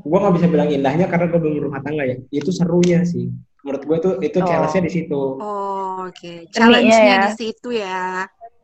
gua 0.00 0.18
nggak 0.24 0.34
bisa 0.40 0.46
bilang 0.48 0.72
indahnya 0.72 1.06
karena 1.12 1.28
gue 1.28 1.36
belum 1.36 1.68
rumah 1.68 1.84
tangga 1.84 2.08
ya. 2.08 2.16
Itu 2.32 2.48
serunya 2.50 3.04
sih. 3.04 3.28
Menurut 3.60 3.82
gue 3.84 3.96
tuh 4.00 4.14
itu 4.24 4.40
Oh. 4.40 4.46
challenge-nya 4.48 4.82
di 4.88 4.92
situ. 4.92 5.20
Oh, 5.36 6.08
oke. 6.08 6.16
Seninya 6.16 6.56
Challenge-nya 6.56 7.04
ya. 7.04 7.20
di 7.28 7.32
situ 7.36 7.68
ya. 7.76 8.00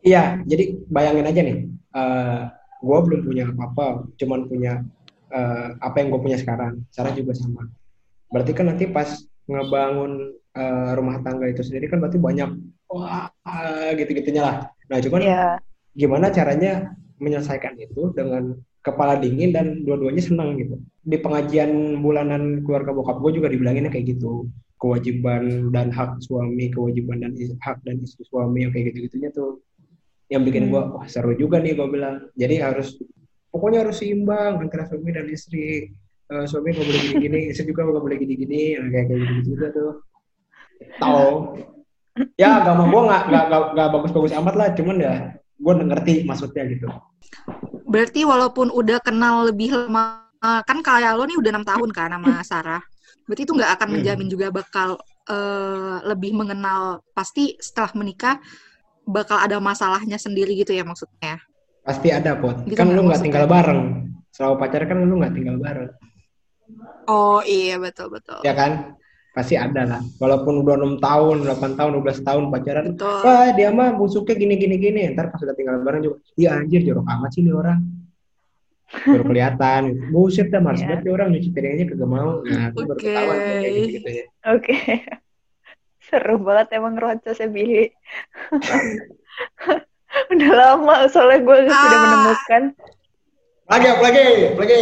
Iya, 0.01 0.25
jadi 0.49 0.65
bayangin 0.89 1.27
aja 1.29 1.41
nih, 1.43 1.57
gue 2.81 2.99
belum 3.05 3.21
punya 3.27 3.45
apa-apa, 3.53 4.07
cuman 4.17 4.41
punya 4.49 4.81
eh, 5.29 5.69
apa 5.77 5.97
yang 6.01 6.09
gue 6.15 6.21
punya 6.25 6.39
sekarang. 6.41 6.81
Sarah 6.89 7.13
juga 7.13 7.37
sama. 7.37 7.69
Berarti 8.33 8.57
kan 8.57 8.71
nanti 8.73 8.89
pas 8.89 9.21
ngebangun 9.47 10.13
eh, 10.55 10.91
rumah 10.99 11.23
tangga 11.23 11.47
itu 11.47 11.63
sendiri 11.63 11.87
kan 11.91 12.03
berarti 12.03 12.19
banyak 12.19 12.51
wah 12.91 13.31
ah, 13.47 13.91
gitu-gitunya 13.95 14.43
lah. 14.43 14.57
Nah, 14.87 14.99
cuman 15.03 15.21
ya. 15.23 15.43
gimana 15.95 16.31
caranya 16.31 16.95
menyelesaikan 17.19 17.75
itu 17.81 18.13
dengan 18.15 18.55
kepala 18.85 19.19
dingin 19.19 19.51
dan 19.51 19.83
dua-duanya 19.83 20.23
senang 20.23 20.55
gitu. 20.63 20.79
Di 21.03 21.19
pengajian 21.19 21.99
bulanan 21.99 22.63
keluarga 22.63 22.95
bokap 22.95 23.19
gue 23.19 23.43
juga 23.43 23.51
dibilanginnya 23.51 23.91
kayak 23.91 24.15
gitu. 24.15 24.47
Kewajiban 24.79 25.73
dan 25.75 25.91
hak 25.91 26.21
suami, 26.23 26.71
kewajiban 26.71 27.25
dan 27.25 27.33
is- 27.35 27.57
hak 27.65 27.83
dan 27.83 27.99
istri 28.05 28.23
suami 28.29 28.69
yang 28.69 28.71
kayak 28.71 28.95
gitu-gitunya 28.95 29.33
tuh 29.35 29.59
yang 30.31 30.43
bikin 30.47 30.69
Hmm. 30.69 30.73
gue 30.75 30.83
wah 31.01 31.07
seru 31.11 31.35
juga 31.35 31.59
nih 31.59 31.75
gue 31.75 31.89
bilang. 31.91 32.31
Jadi 32.39 32.63
harus 32.63 32.95
pokoknya 33.51 33.89
harus 33.89 33.99
seimbang 33.99 34.63
antara 34.63 34.87
suami 34.87 35.11
dan 35.11 35.27
istri. 35.27 35.91
Eh, 36.27 36.45
suami 36.47 36.75
nggak 36.75 36.87
boleh 36.87 37.01
gini-gini, 37.07 37.39
istri 37.51 37.65
juga 37.71 37.87
nggak 37.87 38.03
boleh 38.03 38.19
gini-gini, 38.19 38.61
Nah, 38.79 38.89
kayak 38.91 39.07
kayak 39.07 39.21
gitu 39.23 39.41
juga 39.55 39.67
tuh. 39.71 39.93
Tahu? 40.99 41.33
Ya 42.41 42.61
agama 42.61 42.89
gue 42.89 43.01
nggak 43.07 43.23
nggak 43.77 43.89
bagus-bagus 43.93 44.33
amat 44.41 44.55
lah, 44.57 44.69
cuman 44.73 44.97
ya 44.99 45.15
gue 45.37 45.73
ngerti 45.85 46.15
maksudnya 46.25 46.65
gitu. 46.69 46.89
Berarti 47.87 48.25
walaupun 48.27 48.73
udah 48.73 48.99
kenal 49.01 49.49
lebih 49.49 49.73
lama, 49.73 50.27
kan 50.41 50.79
kayak 50.85 51.17
lo 51.17 51.25
nih 51.25 51.37
udah 51.39 51.51
enam 51.53 51.67
tahun 51.67 51.91
kan 51.93 52.11
sama 52.13 52.33
Sarah. 52.45 52.83
Berarti 53.27 53.43
itu 53.43 53.53
nggak 53.55 53.73
akan 53.79 53.89
Hmm. 53.89 53.95
menjamin 54.01 54.29
juga 54.29 54.47
bakal 54.51 54.89
eh, 55.27 55.97
lebih 56.07 56.39
mengenal. 56.39 57.03
Pasti 57.11 57.59
setelah 57.59 57.91
menikah 57.99 58.39
bakal 59.03 59.43
ada 59.43 59.59
masalahnya 59.59 60.19
sendiri 60.19 60.55
gitu 60.55 60.71
ya 60.71 60.87
maksudnya. 60.87 61.43
Pasti 61.83 62.15
ada 62.15 62.39
pot. 62.39 62.63
Gitu 62.63 62.79
kan 62.79 62.87
nggak 62.87 62.97
lu 62.97 63.03
nggak 63.11 63.23
tinggal 63.27 63.47
bareng. 63.51 63.81
Selama 64.31 64.55
pacaran 64.63 64.87
kan 64.87 64.99
lu 65.03 65.15
nggak 65.19 65.35
tinggal 65.35 65.57
bareng. 65.59 65.91
Oh 67.07 67.39
iya 67.41 67.77
betul 67.77 68.11
betul. 68.11 68.43
ya 68.43 68.53
kan 68.53 68.97
pasti 69.31 69.53
ada 69.53 69.85
lah 69.85 70.01
walaupun 70.17 70.65
udah 70.65 70.75
enam 70.75 70.97
tahun 70.97 71.45
8 71.45 71.77
tahun 71.77 71.91
12 72.01 72.25
tahun 72.25 72.43
pacaran 72.49 72.85
Betul. 72.97 73.21
wah 73.21 73.53
dia 73.53 73.69
mah 73.69 73.93
busuknya 73.93 74.33
gini 74.33 74.57
gini 74.57 74.77
gini 74.77 75.01
ntar 75.13 75.29
pas 75.29 75.39
udah 75.39 75.53
tinggal 75.53 75.77
bareng 75.81 76.01
juga 76.01 76.17
iya 76.35 76.57
anjir 76.57 76.81
jorok 76.81 77.05
amat 77.05 77.31
sih 77.31 77.45
nih 77.45 77.53
orang 77.53 77.85
baru 79.05 79.25
kelihatan 79.27 79.83
buset 80.09 80.49
dah 80.49 80.59
males 80.59 80.81
Iya. 80.81 80.89
banget 80.89 81.01
nih 81.05 81.13
orang 81.13 81.29
nyuci 81.31 81.51
piringnya 81.53 81.85
kagak 81.85 82.09
mau 82.09 82.41
nah 82.43 82.65
itu 82.67 82.81
baru 82.83 82.97
ketahuan 82.97 83.37
kayak 83.37 83.61
gitu 83.69 83.89
gitu 83.93 84.09
ya 84.09 84.25
Oke. 84.47 84.77
Seru 86.01 86.39
banget 86.39 86.69
emang 86.73 86.95
rocosnya 86.95 87.51
Billy. 87.51 87.91
Udah 90.33 90.53
lama 90.55 90.97
soalnya 91.11 91.43
gue 91.43 91.59
sudah 91.67 91.77
Ah. 91.93 92.01
menemukan. 92.01 92.63
lagi 93.67 93.89
lagi 93.99 94.25
lagi 94.55 94.81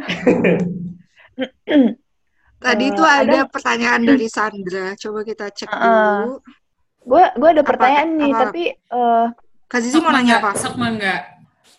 Tadi 2.60 2.84
Eh, 2.84 2.90
itu 2.92 3.02
ada, 3.02 3.24
ada- 3.24 3.48
pertanyaan 3.48 4.04
dari 4.04 4.28
Sandra. 4.28 4.92
Coba 5.00 5.24
kita 5.24 5.48
cek 5.48 5.70
Ah, 5.72 6.28
dulu. 6.28 6.44
Gue 7.00 7.24
gue 7.32 7.48
ada 7.48 7.62
Apa- 7.64 7.70
pertanyaan 7.72 8.10
nih, 8.20 8.32
apa? 8.36 8.40
tapi 8.44 8.62
eh, 8.76 9.26
Kak 9.70 9.80
Zizi 9.80 9.96
mau 10.02 10.12
nanya 10.12 10.42
apa? 10.44 10.52
Sok 10.58 10.76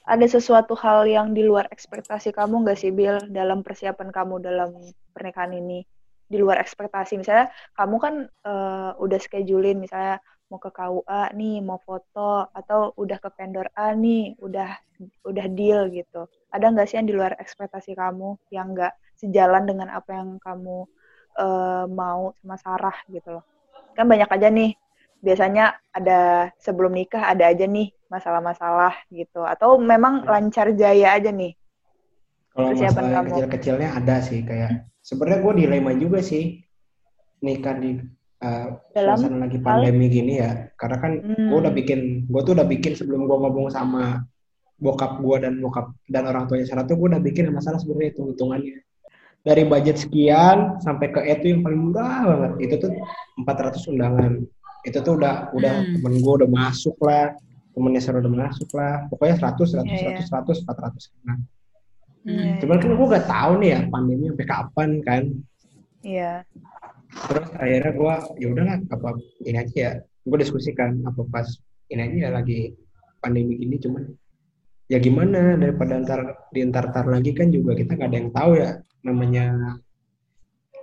ada 0.02 0.26
sesuatu 0.26 0.74
hal 0.82 1.06
yang 1.06 1.30
di 1.32 1.46
luar 1.46 1.70
ekspektasi 1.70 2.34
kamu 2.34 2.66
nggak 2.66 2.80
sih, 2.80 2.90
Bill, 2.90 3.22
dalam 3.30 3.62
persiapan 3.62 4.10
kamu 4.10 4.42
dalam 4.42 4.74
pernikahan 5.14 5.54
ini? 5.54 5.86
Di 6.26 6.42
luar 6.42 6.58
ekspektasi, 6.58 7.22
misalnya 7.22 7.54
kamu 7.78 7.96
kan 8.02 8.14
eh, 8.26 8.92
udah 8.98 9.20
schedulein, 9.22 9.78
misalnya 9.78 10.18
mau 10.52 10.60
ke 10.60 10.68
KUA 10.76 11.32
nih, 11.40 11.64
mau 11.64 11.80
foto, 11.80 12.52
atau 12.52 12.92
udah 13.00 13.18
ke 13.24 13.30
vendor 13.40 13.72
A 13.72 13.96
nih, 13.96 14.36
udah 14.44 14.76
udah 15.24 15.46
deal 15.56 15.88
gitu. 15.96 16.28
Ada 16.52 16.76
nggak 16.76 16.88
sih 16.92 17.00
yang 17.00 17.08
di 17.08 17.16
luar 17.16 17.40
ekspektasi 17.40 17.96
kamu 17.96 18.36
yang 18.52 18.76
nggak 18.76 18.92
sejalan 19.16 19.64
dengan 19.64 19.88
apa 19.96 20.12
yang 20.12 20.36
kamu 20.44 20.84
eh, 21.40 21.86
mau 21.88 22.36
sama 22.44 22.56
Sarah 22.60 22.98
gitu 23.08 23.40
loh? 23.40 23.44
Kan 23.96 24.12
banyak 24.12 24.28
aja 24.28 24.52
nih, 24.52 24.76
biasanya 25.22 25.78
ada 25.94 26.50
sebelum 26.58 26.98
nikah 26.98 27.30
ada 27.30 27.46
aja 27.48 27.70
nih 27.70 27.94
masalah-masalah 28.10 29.06
gitu 29.14 29.46
atau 29.46 29.78
memang 29.78 30.26
lancar 30.26 30.74
jaya 30.74 31.14
aja 31.14 31.30
nih 31.30 31.54
kalau 32.52 32.74
masalah 32.74 33.24
kecil-kecilnya 33.30 33.90
ada 33.96 34.16
sih 34.20 34.42
kayak 34.44 34.90
sebenarnya 35.00 35.40
gue 35.46 35.54
dilema 35.64 35.92
juga 35.96 36.20
sih 36.26 36.66
nikah 37.46 37.78
di 37.78 38.02
uh, 38.42 38.68
Dalam 38.92 39.16
suasana 39.18 39.46
lagi 39.46 39.58
pandemi 39.58 40.06
gini 40.08 40.34
ya 40.38 40.70
karena 40.76 40.98
kan 40.98 41.12
Hmm. 41.22 41.48
gue 41.50 41.58
udah 41.62 41.74
bikin 41.74 42.00
gue 42.26 42.42
tuh 42.42 42.54
udah 42.58 42.68
bikin 42.68 42.94
sebelum 42.94 43.26
gue 43.26 43.38
ngomong 43.38 43.70
sama 43.70 44.26
bokap 44.78 45.22
gue 45.22 45.36
dan 45.46 45.62
bokap 45.62 45.94
dan 46.10 46.26
orang 46.26 46.50
tuanya 46.50 46.66
Sarah 46.66 46.84
tuh 46.84 46.98
gue 46.98 47.08
udah 47.14 47.22
bikin 47.22 47.54
masalah 47.54 47.78
sebenarnya 47.78 48.12
hitung 48.12 48.34
hitungannya. 48.34 48.82
Dari 49.42 49.66
budget 49.66 49.98
sekian 49.98 50.78
sampai 50.82 51.10
ke 51.10 51.22
itu 51.26 51.54
yang 51.54 51.62
paling 51.66 51.82
murah 51.90 52.30
banget. 52.30 52.52
Itu 52.70 52.76
tuh 52.78 52.92
400 53.42 53.90
undangan. 53.90 54.42
Itu 54.86 54.98
tuh 55.02 55.18
udah 55.18 55.50
udah 55.54 55.74
Hmm. 55.82 55.94
temen 55.98 56.14
gue 56.22 56.34
udah 56.42 56.50
masuk 56.50 56.98
lah. 57.02 57.34
Temennya 57.74 58.02
Sarah 58.02 58.22
udah 58.22 58.34
masuk 58.38 58.70
lah. 58.74 59.06
Pokoknya 59.10 59.36
100 59.38 59.70
100 59.74 59.86
Iya, 59.86 60.18
iya. 60.18 60.26
100 60.26 60.62
100 60.62 60.66
400 60.66 61.14
nah. 61.26 61.38
Iya, 62.22 62.62
cuman 62.62 62.78
kan 62.78 62.92
gue 62.94 63.08
gak 63.18 63.26
tahu 63.26 63.52
nih 63.62 63.70
ya 63.74 63.80
pandemi 63.90 64.24
sampai 64.30 64.46
kapan 64.50 64.90
kan. 65.02 65.24
Iya 66.02 66.34
terus 67.12 67.47
akhirnya 67.60 67.91
gue 67.91 68.13
ya 68.39 68.47
udahlah 68.52 68.78
apa 68.88 69.10
ini 69.43 69.58
aja 69.60 69.76
ya. 69.76 69.91
Gue 70.21 70.38
diskusikan 70.39 71.02
apa 71.04 71.21
pas 71.28 71.47
ini 71.91 72.02
aja 72.02 72.17
ya 72.28 72.30
lagi 72.32 72.71
pandemi 73.19 73.60
gini 73.60 73.78
cuman 73.78 74.04
ya 74.91 74.97
gimana 75.00 75.56
daripada 75.56 76.00
ntar 76.04 76.21
di 76.52 76.67
ntar 76.67 76.91
ntar 76.91 77.06
lagi 77.08 77.32
kan 77.32 77.47
juga 77.52 77.76
kita 77.78 77.95
gak 77.95 78.10
ada 78.12 78.17
yang 78.17 78.32
tahu 78.36 78.52
ya 78.60 78.69
namanya 79.08 79.45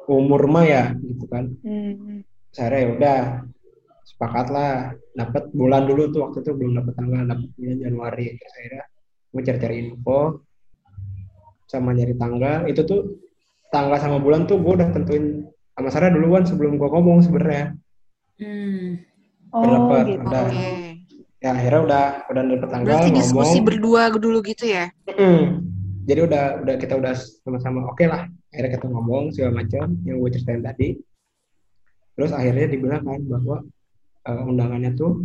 umur 0.08 0.48
mah 0.48 0.64
ya 0.64 0.84
gitu 1.04 1.24
kan. 1.28 1.52
Hmm. 1.60 2.24
saya 2.48 2.80
ya 2.80 2.88
udah 2.96 3.18
sepakat 4.08 4.46
lah 4.48 4.96
dapat 5.12 5.52
bulan 5.52 5.84
dulu 5.84 6.08
tuh 6.08 6.24
waktu 6.24 6.40
itu 6.40 6.50
belum 6.56 6.80
dapat 6.80 6.92
tanggal 6.96 7.22
dapat 7.28 7.48
bulan 7.60 7.78
Januari. 7.84 8.26
Terus 8.40 8.52
akhirnya 8.56 8.84
gue 9.28 9.42
cari-cari 9.44 9.76
info 9.84 10.20
sama 11.68 11.92
nyari 11.92 12.14
tanggal. 12.16 12.60
Itu 12.64 12.82
tuh 12.88 13.00
tanggal 13.68 14.00
sama 14.00 14.18
bulan 14.18 14.48
tuh 14.48 14.56
gue 14.64 14.72
udah 14.80 14.88
tentuin 14.96 15.44
sama 15.78 15.88
Sarah 15.88 16.10
duluan 16.10 16.42
sebelum 16.42 16.74
gue 16.74 16.88
ngomong 16.90 17.22
sebenarnya 17.22 17.78
Hmm. 18.38 19.02
oh 19.50 19.62
Berdapat, 19.66 20.04
gitu 20.06 20.22
udah. 20.22 20.42
Oke. 20.46 20.70
ya 21.38 21.48
akhirnya 21.50 21.80
udah 21.82 22.04
udah 22.30 22.42
dapet 22.46 22.68
tanggal 22.70 22.86
Berarti 22.86 23.02
ngomong 23.10 23.18
diskusi 23.18 23.58
berdua 23.58 24.02
dulu 24.14 24.38
gitu 24.42 24.64
ya? 24.66 24.84
Mm. 25.10 25.44
jadi 26.06 26.20
udah 26.22 26.44
udah 26.62 26.74
kita 26.78 26.94
udah 26.94 27.14
sama-sama 27.14 27.86
oke 27.90 28.06
lah 28.06 28.30
akhirnya 28.50 28.70
kita 28.78 28.86
ngomong 28.86 29.34
segala 29.34 29.62
macam 29.62 29.90
yang 30.02 30.18
gue 30.18 30.30
ceritain 30.34 30.62
tadi 30.62 30.88
terus 32.14 32.30
akhirnya 32.30 32.66
dibilang 32.70 33.02
kan 33.02 33.20
bahwa 33.26 33.56
eh, 34.24 34.42
undangannya 34.46 34.94
tuh 34.94 35.22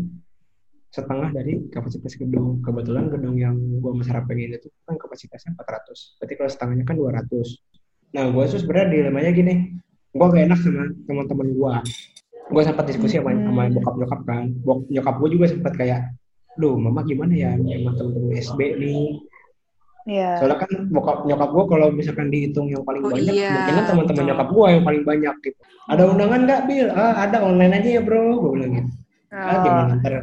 setengah 0.90 1.34
dari 1.34 1.70
kapasitas 1.70 2.14
gedung 2.14 2.62
kebetulan 2.62 3.10
gedung 3.10 3.34
yang 3.34 3.54
gue 3.58 3.94
masyarakat 3.94 4.26
pengen 4.26 4.58
itu 4.58 4.70
kan 4.86 4.98
kapasitasnya 4.98 5.54
400 5.58 6.18
berarti 6.22 6.34
kalau 6.34 6.50
setengahnya 6.50 6.86
kan 6.86 6.96
200 6.98 8.14
nah 8.14 8.30
gue 8.30 8.44
tuh 8.46 8.60
sebenarnya 8.62 8.90
dilemanya 8.90 9.32
gini 9.34 9.54
gue 10.14 10.26
gak 10.30 10.44
enak 10.46 10.60
sama 10.62 10.84
teman-teman 11.04 11.48
gue 11.52 11.74
gue 12.44 12.62
sempat 12.62 12.86
diskusi 12.86 13.18
sama, 13.18 13.34
sama 13.34 13.64
bokap 13.74 13.94
nyokap 13.98 14.22
kan 14.24 14.44
Bok, 14.62 14.86
nyokap 14.88 15.16
gue 15.18 15.30
juga 15.34 15.46
sempat 15.50 15.74
kayak 15.74 16.02
Duh, 16.54 16.78
mama 16.78 17.02
gimana 17.02 17.34
ya 17.34 17.58
emang 17.58 17.98
temen-temen 17.98 18.30
SB 18.38 18.60
nih 18.78 19.06
Iya. 20.04 20.36
Soalnya 20.36 20.68
kan 20.68 20.72
bokap 20.92 21.24
nyokap 21.24 21.50
gue 21.56 21.64
kalau 21.72 21.88
misalkan 21.88 22.28
dihitung 22.28 22.68
yang 22.68 22.84
paling 22.84 23.08
Oh 23.08 23.12
banyak, 23.16 23.24
iya, 23.32 23.56
mungkin 23.56 23.74
kan 23.74 23.86
teman-teman 23.88 24.24
nyokap 24.28 24.48
gue 24.52 24.66
yang 24.68 24.84
paling 24.84 25.04
banyak 25.08 25.36
gitu. 25.48 25.58
Ada 25.88 26.02
undangan 26.12 26.40
nggak, 26.44 26.62
Bil? 26.68 26.88
Ah, 26.92 27.14
ada 27.24 27.38
online 27.40 27.74
aja 27.80 27.90
ya, 27.96 28.02
bro. 28.04 28.36
Gue 28.36 28.52
bilang 28.52 28.72
gitu. 28.76 28.92
Ah, 29.32 29.48
Oh. 29.50 29.62
gimana 29.64 29.92
ntar 29.98 30.14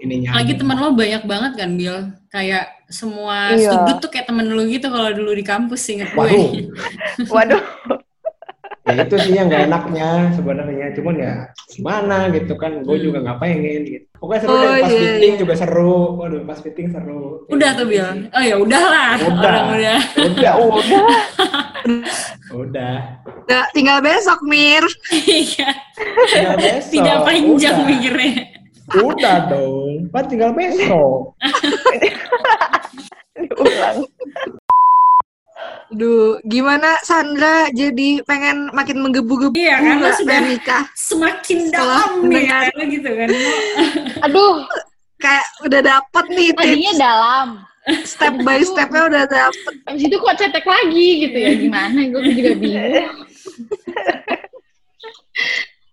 ininya? 0.00 0.40
Lagi 0.40 0.56
teman 0.56 0.76
lo 0.80 0.88
banyak 0.90 1.22
banget 1.28 1.52
kan, 1.52 1.70
Bill? 1.76 1.98
Kayak 2.32 2.64
semua 2.88 3.52
Iya. 3.52 3.70
sudut 3.76 3.96
tuh 4.02 4.08
kayak 4.08 4.24
temen 4.24 4.48
lo 4.48 4.62
gitu 4.64 4.88
kalau 4.88 5.10
dulu 5.12 5.30
di 5.36 5.44
kampus, 5.44 5.84
inget 5.92 6.08
gue. 6.10 6.18
Waduh, 6.18 6.48
Waduh. 7.36 7.60
Ya 8.86 9.02
itu 9.02 9.16
sih 9.18 9.34
yang 9.34 9.50
gak 9.50 9.66
enaknya 9.66 10.08
sebenarnya. 10.32 10.86
Cuman 10.94 11.14
ya 11.18 11.32
gimana 11.68 12.30
gitu 12.30 12.54
kan, 12.54 12.80
gue 12.80 12.96
Hmm. 12.96 13.04
juga 13.04 13.18
nggak 13.20 13.38
pengen 13.38 13.82
gitu. 13.82 14.06
Pokoknya 14.16 14.40
seru 14.40 14.52
Oh, 14.52 14.60
deh, 14.62 14.80
pas 14.80 14.88
iya, 14.88 15.00
fitting 15.02 15.34
iya. 15.34 15.40
juga 15.42 15.54
seru. 15.54 15.96
Waduh, 16.16 16.42
pas 16.46 16.58
fitting 16.62 16.88
seru. 16.88 17.22
Udah 17.46 17.70
tuh, 17.74 17.84
Bill. 17.84 18.08
Oh 18.30 18.42
ya 18.42 18.56
udahlah. 18.56 19.12
Udah. 19.20 19.42
Orang 19.44 19.66
udah. 19.74 19.98
Udah, 20.16 20.52
udah. 20.56 21.06
udah. 22.64 22.94
Nggak, 23.44 23.66
tinggal 23.74 23.98
besok, 24.00 24.38
Mir. 24.42 24.84
Iya. 25.12 25.68
Tinggal 26.32 26.56
besok. 26.56 26.90
Tidak 26.94 27.18
panjang 27.22 27.76
Udah. 27.76 27.86
mikirnya. 27.86 28.32
Udah 28.96 29.36
dong. 29.50 30.08
Kan 30.14 30.24
tinggal 30.30 30.50
besok. 30.54 31.34
Diulang. 33.36 33.98
Duh, 35.88 36.42
gimana 36.42 36.98
Sandra 37.00 37.70
jadi 37.70 38.18
pengen 38.22 38.70
makin 38.70 38.98
menggebu-gebu 38.98 39.54
Iya, 39.54 39.78
karena 39.78 40.10
sudah 40.12 40.38
nikah? 40.42 40.82
semakin 40.92 41.58
dalam 41.70 42.10
ya, 42.26 42.58
gitu 42.84 43.06
kan. 43.08 43.28
Aduh, 44.26 44.66
Kayak 45.16 45.46
udah 45.64 45.80
dapet 45.80 46.24
nih 46.28 46.48
tadinya 46.52 46.92
tips 46.92 47.00
dalam. 47.00 47.48
step 48.04 48.34
by 48.42 48.60
stepnya 48.60 49.02
udah 49.06 49.24
dapet. 49.24 49.72
Habis 49.86 50.02
itu 50.04 50.16
kok 50.18 50.36
cetek 50.36 50.66
lagi 50.66 51.08
gitu 51.24 51.38
ya. 51.38 51.50
Gimana? 51.56 51.98
Gue 52.04 52.22
juga 52.34 52.52
bingung. 52.52 53.16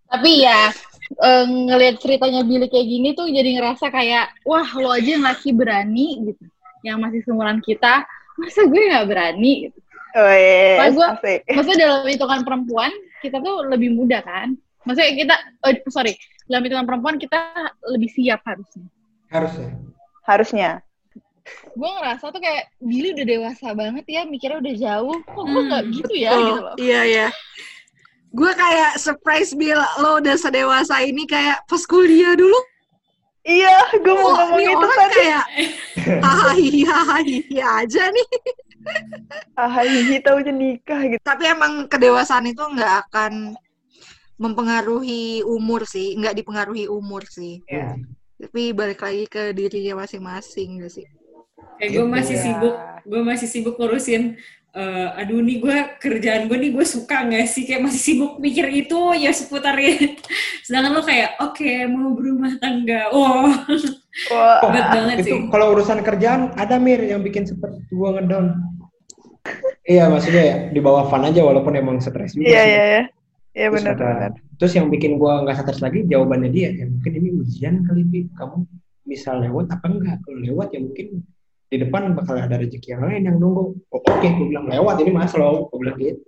Tapi 0.09 0.31
ya, 0.41 0.69
eh, 1.15 1.45
ngelihat 1.47 1.95
ceritanya 1.99 2.41
Billy 2.43 2.67
kayak 2.67 2.87
gini 2.87 3.09
tuh 3.13 3.29
jadi 3.29 3.49
ngerasa 3.55 3.89
kayak, 3.89 4.29
wah 4.43 4.67
lo 4.75 4.91
aja 4.91 5.09
yang 5.15 5.23
laki 5.23 5.53
berani 5.53 6.21
gitu. 6.27 6.43
Yang 6.83 6.97
masih 6.99 7.19
seumuran 7.23 7.59
kita, 7.63 8.03
masa 8.35 8.67
gue 8.67 8.81
nggak 8.91 9.07
berani 9.07 9.51
gitu. 9.69 9.79
Oh, 10.13 10.29
yes, 10.29 10.77
Pas 10.77 10.91
gua- 10.93 11.11
asik. 11.17 11.39
Maksudnya 11.49 11.79
dalam 11.83 12.05
hitungan 12.05 12.41
perempuan, 12.41 12.91
kita 13.19 13.37
tuh 13.37 13.65
lebih 13.65 13.89
muda 13.91 14.21
kan? 14.21 14.53
Maksudnya 14.83 15.11
kita, 15.15 15.35
oh, 15.59 15.73
sorry, 15.89 16.13
dalam 16.45 16.61
hitungan 16.61 16.85
perempuan 16.85 17.15
kita 17.17 17.39
lebih 17.87 18.09
siap 18.09 18.43
harusnya. 18.43 18.85
Harus 19.27 19.53
ya. 19.55 19.69
Harusnya. 20.23 20.71
gue 21.73 21.89
ngerasa 21.89 22.31
tuh 22.31 22.39
kayak 22.39 22.71
Billy 22.79 23.11
udah 23.11 23.25
dewasa 23.27 23.67
banget 23.73 24.05
ya, 24.07 24.23
mikirnya 24.23 24.63
udah 24.63 24.75
jauh. 24.77 25.17
Kok 25.23 25.43
gue 25.43 25.51
Hmm, 25.51 25.67
nggak 25.67 25.83
gitu 25.91 26.13
ya? 26.15 26.31
Gitu 26.31 26.61
loh. 26.61 26.75
iya 26.77 27.01
iya. 27.03 27.27
Gue 28.31 28.51
kayak 28.53 28.95
surprise 28.95 29.51
Bill 29.51 29.75
lo 29.99 30.17
udah 30.17 30.35
sedewasa 30.35 31.03
ini 31.03 31.25
kayak 31.25 31.67
pas 31.67 31.83
kuliah 31.83 32.31
dulu. 32.33 32.55
Iya, 33.43 33.75
gue 33.91 34.13
mau 34.13 34.31
ngomong 34.31 34.61
itu 34.61 34.87
tadi. 34.89 35.15
kayak 35.19 35.43
hahaha 36.23 36.55
hahaha 36.55 37.19
aja 37.83 38.03
nih. 38.07 38.27
Ah, 39.53 39.69
hihi 39.85 40.17
taunya 40.23 40.49
nikah 40.49 41.01
gitu. 41.05 41.21
Tapi 41.21 41.43
emang 41.45 41.85
kedewasaan 41.85 42.49
itu 42.49 42.61
nggak 42.61 42.93
akan 43.07 43.53
mempengaruhi 44.41 45.45
umur 45.45 45.85
sih, 45.85 46.17
nggak 46.17 46.41
dipengaruhi 46.41 46.89
umur 46.89 47.23
sih. 47.29 47.61
Ya. 47.69 47.93
Tapi 48.41 48.73
balik 48.75 48.99
lagi 48.99 49.23
ke 49.29 49.53
dirinya 49.55 50.03
masing-masing 50.03 50.83
gak 50.83 50.91
sih? 50.91 51.07
Kayak 51.79 51.89
gue 51.95 52.03
Gitu 52.03 52.11
masih 52.11 52.35
ya. 52.35 52.43
sibuk, 52.43 52.75
gue 53.07 53.21
masih 53.23 53.47
sibuk 53.47 53.75
ngurusin. 53.79 54.35
Eh, 54.73 55.19
aduh 55.21 55.39
nih 55.39 55.57
gue 55.57 55.77
kerjaan 55.97 56.49
gue 56.49 56.57
nih 56.57 56.71
gue 56.73 56.85
suka 56.85 57.23
nggak 57.23 57.45
sih 57.45 57.63
kayak 57.63 57.85
masih 57.85 58.01
sibuk 58.01 58.33
mikir 58.37 58.65
itu 58.69 58.99
ya 59.15 59.29
seputar 59.29 59.77
ya. 59.77 59.93
Sedangkan 60.65 60.91
lo 60.93 61.01
kayak 61.01 61.37
oke 61.39 61.69
mau 61.87 62.11
berumah 62.13 62.57
tangga, 62.57 63.11
wow 63.11 63.51
Wah, 64.31 64.59
berat 64.69 64.87
banget 64.93 65.17
itu 65.21 65.29
sih. 65.29 65.39
kalau 65.49 65.73
urusan 65.73 65.99
kerjaan 66.01 66.53
ada 66.55 66.77
mir 66.77 67.01
yang 67.01 67.21
bikin 67.21 67.43
seperti 67.43 67.81
gua 67.91 68.17
ngedown 68.17 68.53
iya 69.83 70.07
maksudnya 70.07 70.43
ya 70.43 70.57
di 70.71 70.79
bawah 70.79 71.09
fun 71.09 71.27
aja 71.27 71.43
walaupun 71.43 71.73
emang 71.75 71.97
stres 71.99 72.33
juga 72.33 72.47
iya 72.47 72.63
iya 72.63 72.83
iya. 72.87 73.03
Iya 73.53 73.67
Terus 73.69 73.83
benar 73.85 73.95
benar. 73.99 74.31
terus 74.57 74.73
yang 74.73 74.87
bikin 74.89 75.21
gua 75.21 75.43
nggak 75.43 75.61
stres 75.61 75.81
lagi 75.81 76.07
jawabannya 76.07 76.49
dia 76.49 76.69
ya 76.73 76.85
mungkin 76.87 77.11
ini 77.13 77.29
ujian 77.37 77.85
kali 77.85 78.01
Pi. 78.07 78.19
kamu 78.33 78.65
bisa 79.03 79.35
lewat 79.35 79.67
apa 79.69 79.85
enggak 79.91 80.17
kalau 80.23 80.39
lewat 80.39 80.67
ya 80.71 80.79
mungkin 80.81 81.07
di 81.73 81.81
depan 81.81 82.13
bakal 82.13 82.37
ada 82.37 82.53
rezeki 82.53 82.93
yang 82.93 83.01
lain 83.01 83.21
yang 83.25 83.37
nunggu 83.37 83.73
oh, 83.89 83.97
oke 83.99 84.21
gue 84.21 84.45
bilang 84.45 84.69
lewat 84.69 85.01
ini 85.01 85.09
mas 85.09 85.33
lo 85.33 85.65
gue 85.67 85.77
bilang 85.79 85.97
gitu 85.97 86.21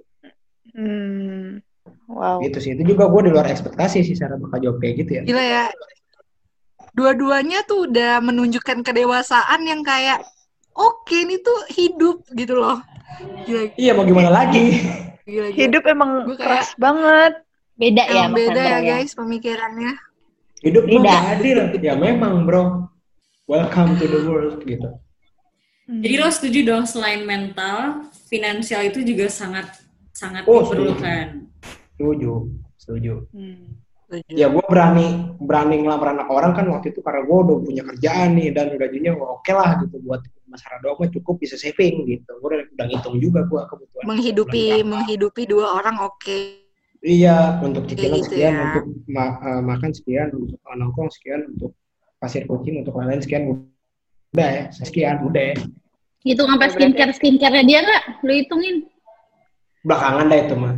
Hmm. 0.75 1.61
Wow. 2.09 2.41
gitu 2.41 2.57
sih 2.59 2.73
itu 2.73 2.83
juga 2.83 3.07
gue 3.07 3.21
di 3.23 3.31
luar 3.31 3.47
ekspektasi 3.47 4.01
sih 4.01 4.11
cara 4.11 4.35
bakal 4.35 4.59
jawab 4.59 4.81
kayak 4.81 4.95
gitu 4.99 5.11
ya 5.13 5.21
Gila 5.23 5.39
ya. 5.39 5.63
Dua-duanya 6.91 7.63
tuh 7.63 7.87
udah 7.87 8.19
menunjukkan 8.19 8.81
kedewasaan 8.81 9.61
yang 9.63 9.79
kayak 9.81 10.19
oke 10.71 11.11
ini 11.11 11.39
tuh 11.39 11.55
hidup 11.69 12.23
gitu 12.29 12.55
loh. 12.55 12.79
Gila, 13.45 13.71
iya 13.75 13.91
mau 13.91 14.03
gimana 14.03 14.27
lagi 14.27 14.79
gila, 15.23 15.47
gila. 15.47 15.55
Hidup 15.55 15.83
emang 15.85 16.09
Gue 16.25 16.35
kayak- 16.35 16.41
keras 16.65 16.69
banget. 16.75 17.33
Beda 17.75 18.03
ya, 18.05 18.27
beda 18.27 18.55
ya 18.57 18.77
Andra, 18.79 18.89
guys 18.89 19.11
pemikirannya. 19.13 19.91
hidup 20.59 20.83
nggak 20.83 21.21
adil 21.35 21.57
ya 21.77 21.93
memang 21.93 22.43
bro 22.43 22.89
welcome 23.45 23.93
to 23.95 24.07
the 24.07 24.17
world 24.25 24.57
gitu 24.65 24.87
Hmm. 25.85 26.01
Jadi 26.01 26.15
lo 26.17 26.27
setuju 26.27 26.59
dong 26.65 26.83
selain 26.83 27.21
mental, 27.21 28.09
finansial 28.25 28.81
itu 28.83 29.05
juga 29.05 29.29
sangat 29.29 29.69
sangat 30.09 30.41
Oh, 30.49 30.65
diperlukan. 30.65 31.45
setuju 31.93 32.49
setuju 32.75 33.13
Hmm. 33.31 33.77
ya 34.29 34.47
gue 34.47 34.61
berani 34.65 35.33
berani 35.37 35.81
ngelamar 35.81 36.13
anak 36.13 36.29
orang 36.29 36.51
kan 36.53 36.65
waktu 36.69 36.89
itu 36.89 37.01
karena 37.01 37.25
gue 37.25 37.37
udah 37.37 37.57
punya 37.59 37.83
kerjaan 37.83 38.37
nih 38.37 38.49
dan 38.49 38.73
gajinya 38.75 39.11
oke 39.13 39.49
lah 39.49 39.81
gitu 39.81 39.97
buat 40.01 40.21
masyarakat 40.45 40.81
doang 40.81 40.97
mah 41.01 41.09
cukup 41.09 41.35
bisa 41.37 41.57
saving 41.57 42.05
gitu 42.05 42.29
gue 42.31 42.47
udah, 42.47 42.61
udah 42.69 42.85
ngitung 42.85 43.17
juga 43.17 43.43
gue 43.43 43.61
kebutuhan 43.65 44.03
Menghidupi 44.05 44.63
menghidupi 44.85 45.43
dua 45.45 45.65
orang 45.73 45.97
oke. 45.99 46.37
iya 47.01 47.57
untuk 47.59 47.85
cicilan 47.85 48.21
Gitu 48.21 48.25
sekian 48.29 48.53
ya. 48.53 48.61
untuk 48.71 48.85
ma- 49.09 49.37
eh, 49.41 49.61
makan 49.61 49.91
sekian 49.91 50.27
untuk 50.31 50.57
nongkrong 50.63 51.09
sekian 51.09 51.41
untuk 51.49 51.73
pasir 52.17 52.45
kucing 52.45 52.85
untuk 52.85 52.93
lain-lain 52.93 53.21
sekian 53.21 53.43
udah 54.35 54.47
ya 54.51 54.63
sekian 54.69 55.23
udah 55.23 55.55
Hitung 56.21 56.47
sampai 56.47 56.57
Ya, 56.59 56.67
berarti- 56.67 56.75
skincare 56.75 57.13
skincare-nya 57.13 57.63
dia 57.63 57.79
nggak? 57.81 58.03
Lu 58.21 58.31
hitungin. 58.33 58.75
belakangan 59.81 60.25
dah 60.25 60.39
itu 60.39 60.55
mah 60.55 60.73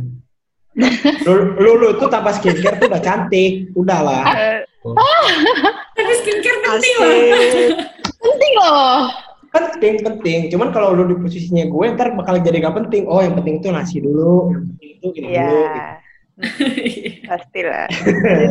lu, 1.26 1.32
lu, 1.56 1.70
lu 1.76 1.88
tuh 1.96 2.06
tanpa 2.06 2.30
skincare 2.30 2.76
tuh 2.76 2.86
udah 2.86 3.00
cantik 3.00 3.72
udah 3.72 3.98
lah 3.98 4.22
Eh, 4.30 4.60
Tapi 5.96 6.12
skincare 6.16 6.58
penting 6.62 6.94
loh. 6.94 7.10
Penting 8.20 8.52
loh. 8.54 8.98
penting 9.48 9.94
penting 9.98 10.38
cuman 10.48 10.68
kalau 10.68 10.92
lu 10.92 11.08
di 11.08 11.16
posisinya 11.16 11.64
gue 11.64 11.84
ntar 11.90 12.12
bakal 12.12 12.36
jadi 12.36 12.60
gak 12.60 12.76
penting 12.76 13.08
oh 13.08 13.18
yang 13.18 13.32
penting 13.32 13.58
itu 13.58 13.68
nasi 13.68 13.96
dulu 13.98 14.52
yang 14.52 14.62
penting 14.68 14.90
itu 14.92 15.06
gini 15.10 15.26
Iya. 15.30 15.42
dulu 15.42 15.64
gitu. 15.64 15.82
Pastilah. 17.24 17.86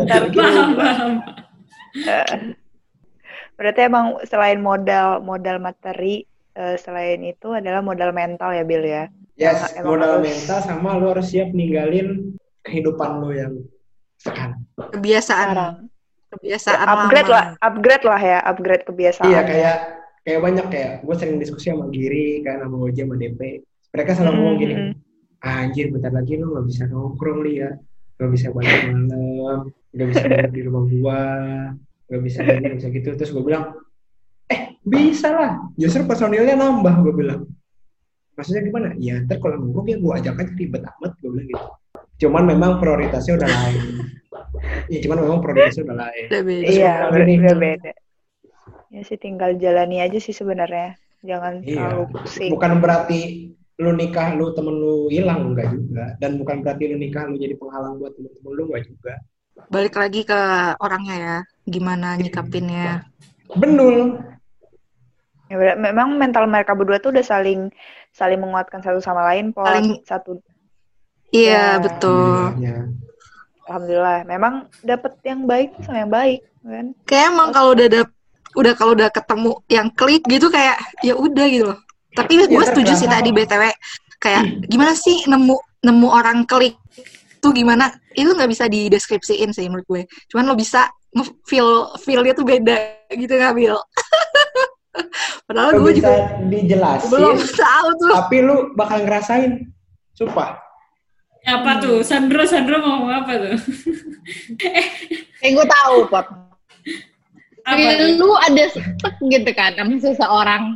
Ntar 0.04 0.24
paham, 0.34 0.68
paham. 0.74 1.12
Berarti 3.58 3.80
emang 3.84 4.06
selain 4.24 4.62
modal 4.62 5.20
modal 5.20 5.58
materi, 5.58 6.22
eh, 6.54 6.78
selain 6.78 7.20
itu 7.22 7.52
adalah 7.52 7.82
modal 7.82 8.14
mental 8.14 8.54
ya 8.54 8.62
Bill 8.62 8.86
ya. 8.86 9.10
Yes, 9.34 9.74
Emang- 9.74 9.74
emang 9.76 9.90
modal 9.92 10.10
harus- 10.14 10.26
mental 10.26 10.60
sama 10.62 10.90
lu 10.96 11.06
harus 11.10 11.28
siap 11.28 11.50
ninggalin 11.52 12.08
kehidupan 12.62 13.10
lu 13.18 13.30
yang 13.32 13.54
sekarang. 14.16 14.62
Kebiasaan. 14.94 15.48
Sekarang. 15.52 15.76
Kebiasaan 16.28 16.86
upgrade 16.86 17.30
lama. 17.30 17.34
lah, 17.34 17.46
upgrade 17.62 18.04
lah 18.04 18.22
ya, 18.22 18.38
upgrade 18.44 18.84
kebiasaan. 18.84 19.26
Iya 19.26 19.42
kayak 19.42 19.76
kayak 20.22 20.42
banyak 20.44 20.66
kayak 20.68 20.92
gue 21.02 21.16
sering 21.16 21.38
diskusi 21.38 21.72
sama 21.72 21.88
Giri 21.88 22.44
kan 22.44 22.60
sama 22.60 22.76
Oja 22.78 23.02
sama 23.02 23.16
DP. 23.16 23.42
Mereka 23.90 24.12
selalu 24.12 24.28
Mm, 24.28 24.38
ngomong 24.38 24.56
gini. 24.60 24.74
"Ah, 25.40 25.64
anjir 25.64 25.88
bentar 25.88 26.12
lagi 26.12 26.36
lu 26.36 26.52
nggak 26.52 26.66
bisa 26.68 26.84
nongkrong 26.86 27.40
li 27.42 27.54
ya, 27.58 27.72
nggak 28.20 28.30
bisa 28.30 28.48
balik 28.52 28.76
malam, 28.92 29.60
nggak 29.96 30.08
bisa 30.12 30.24
di 30.52 30.62
rumah 30.62 30.84
gua, 30.84 31.20
nggak 32.08 32.22
bisa 32.24 32.40
gini, 32.42 32.58
nggak 32.64 32.78
bisa 32.80 32.90
gitu." 32.90 33.10
Terus 33.16 33.32
gue 33.32 33.44
bilang, 33.44 33.64
eh 34.48 34.80
bisa 34.82 35.28
lah, 35.30 35.52
justru 35.76 36.04
personilnya 36.04 36.56
nambah 36.56 36.96
gue 37.04 37.14
bilang. 37.16 37.42
Maksudnya 38.34 38.62
gimana? 38.64 38.94
Ya 38.98 39.18
ntar 39.26 39.42
kalau 39.42 39.58
nongkrong 39.58 39.88
ya 39.90 39.98
gue 39.98 40.12
ajak 40.14 40.36
aja 40.38 40.54
ribet 40.54 40.84
amat 40.86 41.12
gue 41.18 41.30
bilang 41.30 41.48
gitu. 41.50 41.66
Cuman 42.18 42.44
memang 42.46 42.72
prioritasnya 42.78 43.38
udah 43.38 43.50
lain. 43.50 43.82
Iya, 44.88 45.04
cuman 45.06 45.18
memang 45.22 45.40
prioritasnya 45.44 45.84
udah 45.86 45.98
lain. 46.08 46.26
Iya, 46.64 46.94
udah 47.12 47.56
beda. 47.60 47.94
Ya 48.90 49.02
sih 49.04 49.20
tinggal 49.20 49.60
jalani 49.60 50.00
aja 50.00 50.16
sih 50.18 50.32
sebenarnya. 50.32 50.96
Jangan 51.26 51.62
Iya. 51.62 51.76
terlalu 51.92 52.06
pusing. 52.16 52.52
bukan 52.56 52.72
berarti 52.80 53.52
lu 53.78 53.92
nikah 53.94 54.34
lu 54.34 54.56
temen 54.58 54.74
lu 54.74 55.06
hilang 55.14 55.54
enggak 55.54 55.70
juga 55.76 56.18
dan 56.18 56.42
bukan 56.42 56.66
berarti 56.66 56.84
lu 56.90 56.98
nikah 56.98 57.30
lu 57.30 57.38
jadi 57.38 57.54
penghalang 57.58 58.02
buat 58.02 58.16
temen-temen 58.18 58.52
lu 58.58 58.64
enggak 58.72 58.84
juga 58.90 59.14
Balik 59.68 59.96
lagi 59.96 60.22
ke 60.22 60.40
orangnya 60.78 61.16
ya. 61.16 61.38
Gimana 61.64 62.16
nyikapinnya. 62.16 63.04
benul 63.50 64.20
Ya, 65.48 65.56
memang 65.74 66.20
mental 66.20 66.44
mereka 66.44 66.76
berdua 66.76 67.00
tuh 67.00 67.16
udah 67.16 67.24
saling 67.24 67.72
saling 68.12 68.36
menguatkan 68.36 68.84
satu 68.84 69.00
sama 69.00 69.24
lain, 69.24 69.56
Pol. 69.56 69.64
Saling- 69.64 70.04
Satu 70.04 70.44
Iya, 71.30 71.80
Ya. 71.80 71.80
betul. 71.80 72.52
Alhamdulillahnya. 72.52 72.76
alhamdulillah. 73.64 74.20
Memang 74.26 74.54
dapet 74.82 75.12
yang 75.24 75.44
baik 75.44 75.76
sama 75.84 76.00
yang 76.00 76.12
baik, 76.12 76.40
kan? 76.62 76.86
Kayak 77.04 77.26
emang 77.32 77.50
kalau 77.52 77.72
udah 77.72 77.88
dap- 77.88 78.16
udah 78.56 78.74
kalau 78.74 78.92
udah 78.92 79.08
ketemu 79.08 79.52
yang 79.68 79.88
klik 79.92 80.24
gitu 80.26 80.48
kayak 80.48 80.76
ya 81.00 81.16
udah 81.16 81.46
gitu 81.48 81.66
loh. 81.68 81.80
Tapi 82.12 82.32
gue 82.38 82.48
ntar 82.50 82.68
setuju 82.68 82.94
sih 82.96 83.08
tadi. 83.08 83.30
BTW 83.32 83.64
kayak 84.18 84.44
gimana 84.66 84.96
sih 84.96 85.24
nemu 85.28 85.56
nemu 85.80 86.08
orang 86.10 86.44
klik 86.44 86.76
tuh 87.48 87.56
gimana? 87.56 87.88
Itu 88.12 88.36
nggak 88.36 88.52
bisa 88.52 88.68
dideskripsiin 88.68 89.56
sih 89.56 89.72
menurut 89.72 89.88
gue. 89.88 90.04
Cuman 90.28 90.52
lo 90.52 90.56
bisa 90.60 90.92
feel 91.48 91.96
feelnya 92.04 92.36
tuh 92.36 92.44
beda 92.44 93.08
gitu 93.16 93.32
nggak 93.32 93.56
Bil? 93.56 93.80
Padahal 95.48 95.80
gue 95.80 95.94
bisa 95.96 96.04
juga 96.04 96.16
dijelasin 96.52 97.10
belum 97.14 97.38
tahu 97.40 97.88
tuh. 98.02 98.12
tapi 98.12 98.38
lu 98.44 98.56
bakal 98.76 99.06
ngerasain 99.06 99.70
sumpah 100.18 100.60
Apa 101.48 101.80
tuh? 101.80 102.04
Sandro, 102.04 102.44
Sandro 102.44 102.84
mau 102.84 103.00
ngomong 103.00 103.24
apa 103.24 103.32
tuh? 103.40 103.56
Eh, 105.46 105.56
gue 105.56 105.64
tahu, 105.64 106.04
Pot. 106.12 106.28
Lu 108.20 108.36
ada 108.36 108.64
stuck 108.68 109.16
gitu 109.24 109.48
kan 109.56 109.72
sama 109.80 109.96
seseorang. 109.96 110.76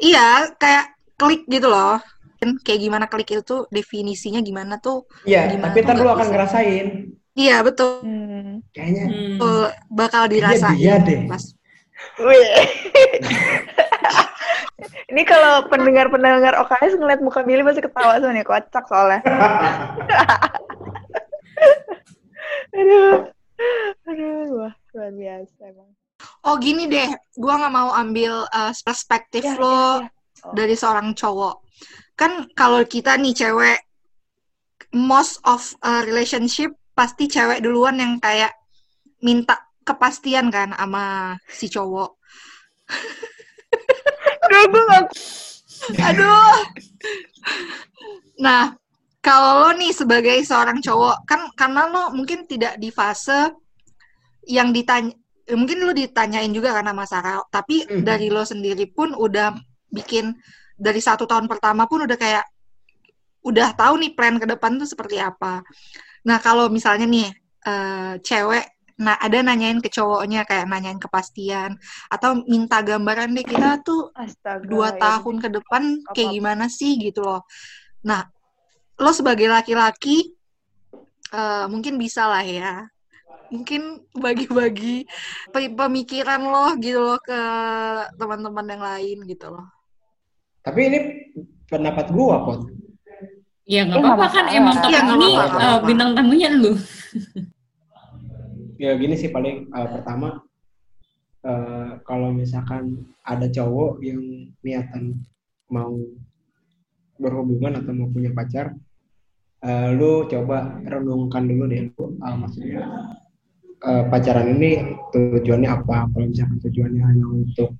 Iya, 0.00 0.48
kayak 0.56 0.96
klik 1.20 1.44
gitu 1.52 1.68
loh. 1.68 2.00
Kan 2.38 2.54
kayak 2.62 2.78
gimana 2.80 3.06
klik 3.10 3.30
itu 3.34 3.42
tuh 3.42 3.66
definisinya 3.70 4.38
gimana 4.42 4.78
tuh? 4.78 5.06
iya 5.26 5.46
Gimana 5.50 5.74
tapi 5.74 5.80
tuh 5.82 5.86
ntar 5.86 5.94
lu 5.98 6.02
nggak 6.06 6.14
akan 6.14 6.26
bisa. 6.26 6.32
ngerasain 6.34 6.86
Iya, 7.38 7.62
betul. 7.62 8.02
Hmm. 8.02 8.58
kayaknya 8.74 9.04
Hmm. 9.06 9.70
Bakal 9.90 10.22
dirasain 10.30 10.74
dia 10.78 10.98
deh. 10.98 11.26
pas 11.30 11.42
Wih. 12.18 12.46
Ini 15.10 15.22
kalau 15.26 15.66
pendengar-pendengar 15.66 16.54
OKS 16.62 16.94
ngeliat 16.94 17.18
muka 17.24 17.42
Billy 17.42 17.64
pasti 17.66 17.82
ketawa 17.82 18.22
nih, 18.22 18.46
kocak 18.46 18.84
soalnya. 18.86 19.18
aduh, 22.78 23.26
aduh, 24.06 24.46
wah 24.62 24.74
luar 24.94 25.10
biasa 25.16 25.62
emang. 25.74 25.90
Oh 26.46 26.54
gini 26.60 26.86
deh, 26.86 27.08
gua 27.34 27.58
nggak 27.58 27.74
mau 27.74 27.90
ambil 27.94 28.46
uh, 28.46 28.72
perspektif 28.86 29.42
Ya, 29.42 29.58
lo 29.58 29.66
ya, 29.66 30.06
ya. 30.06 30.08
Oh. 30.46 30.54
dari 30.54 30.74
seorang 30.78 31.10
cowok. 31.18 31.56
Kan 32.18 32.50
kalau 32.58 32.82
kita 32.82 33.14
nih 33.14 33.30
cewek, 33.30 33.78
most 34.90 35.38
of 35.46 35.62
a 35.86 36.02
relationship 36.02 36.74
pasti 36.98 37.30
cewek 37.30 37.62
duluan 37.62 38.02
yang 38.02 38.18
kayak 38.18 38.50
minta 39.22 39.54
kepastian 39.86 40.50
kan 40.50 40.74
sama 40.74 41.38
si 41.46 41.70
cowok. 41.70 42.18
Aduh, 44.48 44.62
gue 44.66 44.82
gak... 44.90 45.04
Aduh. 46.10 46.54
Nah, 48.42 48.74
kalau 49.22 49.66
lo 49.66 49.70
nih 49.78 49.94
sebagai 49.94 50.42
seorang 50.42 50.82
cowok, 50.82 51.22
kan 51.28 51.40
karena 51.54 51.86
lo 51.86 52.10
mungkin 52.10 52.48
tidak 52.50 52.80
di 52.82 52.90
fase 52.90 53.52
yang 54.48 54.72
ditanya, 54.72 55.12
mungkin 55.54 55.84
lo 55.84 55.92
ditanyain 55.92 56.50
juga 56.50 56.74
karena 56.74 56.96
masalah, 56.96 57.44
tapi 57.52 57.84
Mhm. 57.84 58.02
dari 58.04 58.28
lo 58.32 58.42
sendiri 58.42 58.88
pun 58.90 59.12
udah 59.14 59.54
bikin 59.92 60.32
dari 60.78 61.02
satu 61.02 61.26
tahun 61.26 61.50
pertama 61.50 61.90
pun 61.90 62.06
udah 62.06 62.14
kayak 62.14 62.46
udah 63.42 63.74
tahu 63.74 63.98
nih 64.02 64.12
plan 64.14 64.38
ke 64.38 64.46
depan 64.46 64.78
tuh 64.78 64.88
seperti 64.88 65.18
apa. 65.18 65.62
Nah, 66.26 66.38
kalau 66.42 66.70
misalnya 66.70 67.06
nih 67.06 67.28
eh, 67.66 68.14
cewek 68.22 68.66
nah 68.98 69.14
ada 69.14 69.38
nanyain 69.46 69.78
ke 69.78 69.86
cowoknya 69.94 70.42
kayak 70.42 70.66
nanyain 70.66 70.98
kepastian 70.98 71.78
atau 72.10 72.42
minta 72.50 72.82
gambaran 72.82 73.30
deh 73.30 73.46
kita 73.46 73.78
tuh 73.86 74.10
Astaga. 74.10 74.66
dua 74.66 74.90
ya 74.90 74.98
tahun 74.98 75.38
ke 75.38 75.48
depan 75.54 75.82
kayak 76.10 76.34
gimana 76.34 76.66
sih 76.66 76.98
gitu 76.98 77.22
loh. 77.22 77.46
Nah, 78.02 78.26
lo 78.98 79.10
sebagai 79.14 79.46
laki-laki 79.46 80.34
eh, 81.30 81.66
mungkin 81.70 81.94
bisa 81.94 82.26
lah 82.26 82.42
ya. 82.42 82.86
Mungkin 83.48 84.12
bagi-bagi 84.12 85.08
pe- 85.54 85.72
pemikiran 85.72 86.42
lo 86.42 86.74
gitu 86.82 87.00
loh 87.00 87.18
ke 87.22 87.40
teman-teman 88.18 88.66
yang 88.66 88.82
lain 88.82 89.18
gitu 89.30 89.46
loh. 89.54 89.77
Tapi 90.68 90.80
ini 90.84 90.98
pendapat 91.64 92.12
gua, 92.12 92.44
Pot. 92.44 92.68
Ya 93.64 93.88
nggak 93.88 94.00
Ya, 94.00 94.04
apa-apa 94.04 94.26
kan 94.28 94.44
emang 94.52 94.76
Ya, 94.76 94.80
topik 94.84 95.00
nggak 95.00 95.16
ini 95.16 95.28
apa-apa, 95.32 95.56
nggak 95.56 95.72
uh, 95.72 95.80
bintang 95.88 96.10
tamunya 96.12 96.48
lu. 96.52 96.72
Ya 98.76 98.92
gini 99.00 99.16
sih 99.16 99.32
paling 99.32 99.72
eh, 99.72 99.88
pertama 99.88 100.44
eh, 101.40 101.90
kalau 102.04 102.30
misalkan 102.36 103.08
ada 103.24 103.48
cowok 103.48 104.04
yang 104.04 104.20
niatan 104.60 105.24
mau 105.72 105.96
berhubungan 107.18 107.80
atau 107.82 107.92
mau 107.96 108.08
punya 108.12 108.30
pacar, 108.36 108.76
eh, 109.64 109.88
lu 109.96 110.28
coba 110.28 110.78
renungkan 110.84 111.48
dulu 111.48 111.64
deh 111.66 111.88
lu 111.96 112.04
eh, 112.20 112.36
maksudnya 112.38 112.84
eh, 113.88 114.02
pacaran 114.12 114.52
ini 114.52 115.00
tujuannya 115.16 115.68
apa? 115.72 116.12
Kalau 116.12 116.26
misalkan 116.28 116.60
tujuannya 116.60 117.02
hanya 117.02 117.24
untuk 117.24 117.72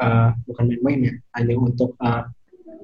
eh, 0.00 0.30
bukan 0.46 0.64
main-main 0.70 1.00
ya, 1.10 1.14
hanya 1.38 1.54
untuk 1.58 1.94
eh, 2.00 2.22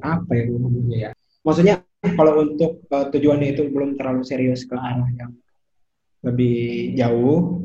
apa 0.00 0.30
ya 0.32 0.44
ngomongnya 0.50 0.98
ya? 0.98 1.10
Maksudnya 1.42 1.74
kalau 2.14 2.44
untuk 2.44 2.84
eh, 2.86 3.06
tujuannya 3.12 3.48
itu 3.56 3.68
belum 3.68 3.96
terlalu 3.96 4.22
serius 4.24 4.64
ke 4.68 4.76
arah 4.76 5.08
yang 5.16 5.32
lebih 6.24 6.92
jauh. 6.96 7.64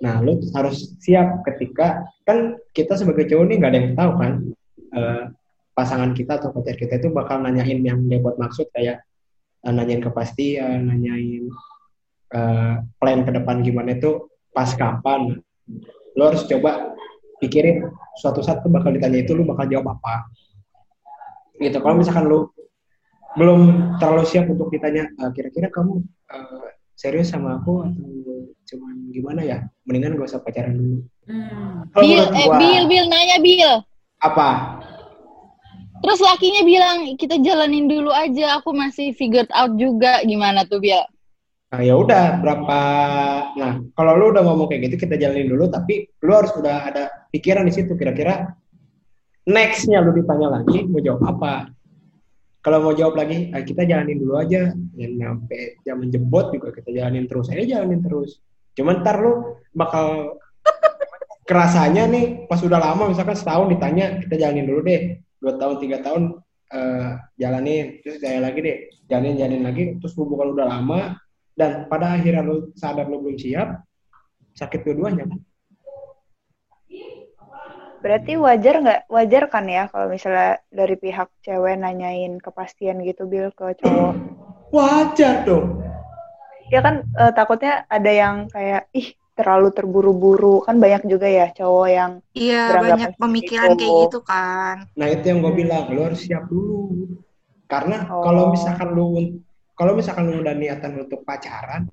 Nah, 0.00 0.24
lu 0.24 0.40
harus 0.56 0.96
siap 0.96 1.44
ketika 1.44 2.08
kan 2.24 2.56
kita 2.72 2.96
sebagai 2.96 3.28
cowok 3.28 3.44
nih 3.52 3.56
nggak 3.60 3.70
ada 3.72 3.80
yang 3.80 3.92
tahu 3.96 4.12
kan 4.16 4.32
eh, 4.96 5.24
pasangan 5.76 6.12
kita 6.16 6.40
atau 6.40 6.52
pacar 6.52 6.76
kita 6.76 7.00
itu 7.00 7.08
bakal 7.12 7.40
nanyain 7.40 7.80
yang 7.80 8.00
dia 8.08 8.20
buat 8.20 8.36
maksud 8.40 8.68
kayak 8.72 9.04
eh, 9.64 9.72
nanyain 9.72 10.00
kepastian, 10.00 10.88
nanyain 10.88 11.44
eh, 12.32 12.74
plan 12.96 13.20
ke 13.24 13.30
depan 13.32 13.60
gimana 13.60 13.96
itu 13.96 14.28
pas 14.56 14.72
kapan. 14.72 15.36
Lu 16.16 16.22
harus 16.26 16.48
coba 16.48 16.96
pikirin 17.40 17.88
suatu 18.20 18.44
saat 18.44 18.60
tuh 18.60 18.70
bakal 18.70 18.92
ditanya 18.92 19.24
itu 19.24 19.32
lu 19.32 19.48
bakal 19.48 19.66
jawab 19.66 19.96
apa. 19.98 20.28
Gitu. 21.56 21.76
Kalau 21.80 21.96
misalkan 21.96 22.28
lu 22.28 22.52
belum 23.34 23.60
terlalu 24.02 24.26
siap 24.26 24.46
untuk 24.50 24.68
ditanya 24.74 25.06
"Eh, 25.06 25.30
kira-kira 25.34 25.70
kamu 25.70 26.02
eh, 26.34 26.68
serius 26.98 27.32
sama 27.32 27.62
aku 27.62 27.86
atau 27.86 28.10
cuman 28.66 28.94
gimana 29.14 29.40
ya 29.42 29.58
mendingan 29.86 30.18
gak 30.18 30.30
usah 30.30 30.42
pacaran 30.42 30.74
dulu 30.78 31.02
Hmm. 31.30 31.86
Kalau 31.94 32.02
Bill, 32.02 32.26
eh, 32.26 32.46
gua, 32.50 32.58
Bill, 32.58 32.84
Bill, 32.90 33.06
nanya 33.06 33.38
Bill. 33.38 33.72
apa 34.18 34.48
Terus 36.00 36.16
lakinya 36.24 36.64
bilang, 36.64 36.98
kita 37.20 37.36
jalanin 37.44 37.84
dulu 37.84 38.08
aja, 38.08 38.56
aku 38.56 38.72
masih 38.72 39.12
figured 39.20 39.52
out 39.52 39.76
juga. 39.76 40.24
Gimana 40.24 40.64
tuh, 40.64 40.80
Bill? 40.80 41.04
Nah 41.70 41.80
ya 41.86 41.94
udah 41.94 42.42
berapa? 42.42 42.80
Nah 43.54 43.72
kalau 43.94 44.12
lu 44.18 44.34
udah 44.34 44.42
ngomong 44.42 44.66
kayak 44.66 44.90
gitu 44.90 45.06
kita 45.06 45.14
jalanin 45.14 45.46
dulu 45.46 45.70
tapi 45.70 46.10
lu 46.26 46.32
harus 46.34 46.50
udah 46.58 46.90
ada 46.90 47.02
pikiran 47.30 47.62
di 47.62 47.72
situ 47.74 47.94
kira-kira 47.94 48.58
nextnya 49.46 50.02
lu 50.02 50.10
ditanya 50.10 50.60
lagi 50.60 50.82
mau 50.90 50.98
jawab 50.98 51.22
apa? 51.30 51.70
Kalau 52.60 52.78
mau 52.84 52.92
jawab 52.92 53.16
lagi 53.16 53.48
ah, 53.56 53.64
kita 53.64 53.88
jalanin 53.88 54.20
dulu 54.20 54.36
aja. 54.36 54.74
Yang 54.98 55.12
nyampe 55.16 55.60
zaman 55.86 56.06
jebot 56.12 56.52
juga 56.52 56.68
kita 56.76 56.90
jalanin 56.92 57.24
terus 57.24 57.48
aja 57.48 57.64
jalanin 57.64 58.02
terus. 58.04 58.42
Cuman 58.76 59.00
ntar 59.00 59.22
lu 59.22 59.56
bakal 59.72 60.36
kerasanya 61.48 62.04
nih 62.10 62.50
pas 62.50 62.60
udah 62.60 62.82
lama 62.82 63.08
misalkan 63.08 63.38
setahun 63.38 63.72
ditanya 63.72 64.20
kita 64.26 64.36
jalanin 64.36 64.68
dulu 64.68 64.80
deh 64.84 65.22
dua 65.40 65.56
tahun 65.56 65.80
tiga 65.80 66.04
tahun 66.04 66.36
eh, 66.68 67.10
jalanin 67.40 68.04
terus 68.04 68.20
jalanin 68.20 68.44
lagi 68.44 68.58
deh 68.60 68.76
jalanin 69.08 69.34
jalanin 69.40 69.62
lagi. 69.64 69.82
Terus 70.02 70.12
hubungan 70.20 70.52
udah 70.52 70.66
lama 70.68 71.16
dan 71.60 71.84
pada 71.84 72.16
akhirnya 72.16 72.40
lu 72.40 72.72
sadar 72.72 73.04
lu 73.04 73.20
belum 73.20 73.36
siap 73.36 73.84
sakit 74.56 74.80
dua-duanya 74.80 75.28
kan 75.28 75.40
Berarti 78.00 78.32
wajar 78.40 78.80
nggak? 78.80 79.00
Wajar 79.12 79.44
kan 79.52 79.68
ya 79.68 79.84
kalau 79.92 80.08
misalnya 80.08 80.64
dari 80.72 80.96
pihak 80.96 81.28
cewek 81.44 81.76
nanyain 81.76 82.40
kepastian 82.40 83.04
gitu 83.04 83.28
Bil 83.28 83.52
ke 83.52 83.76
cowok. 83.76 84.14
wajar 84.72 85.44
dong 85.44 85.84
Ya 86.72 86.80
kan 86.80 87.02
eh, 87.04 87.32
takutnya 87.36 87.84
ada 87.90 88.08
yang 88.08 88.46
kayak 88.48 88.88
ih 88.94 89.12
terlalu 89.36 89.68
terburu-buru 89.74 90.62
kan 90.62 90.80
banyak 90.80 91.02
juga 91.12 91.26
ya 91.26 91.50
cowok 91.50 91.88
yang 91.90 92.12
Iya, 92.32 92.78
banyak 92.78 93.18
pemikiran 93.18 93.74
kayak 93.74 93.94
gitu 94.08 94.18
kan. 94.22 94.76
Nah 94.94 95.06
itu 95.10 95.24
yang 95.26 95.38
gue 95.42 95.52
bilang, 95.52 95.84
lu 95.90 96.00
harus 96.06 96.22
siap 96.22 96.46
dulu. 96.46 97.10
Karena 97.66 98.06
Oh. 98.06 98.22
kalau 98.22 98.54
misalkan 98.54 98.88
lu 98.94 99.06
kalau 99.80 99.96
misalkan 99.96 100.28
lu 100.28 100.44
udah 100.44 100.52
niatan 100.52 100.92
untuk 101.00 101.24
pacaran, 101.24 101.88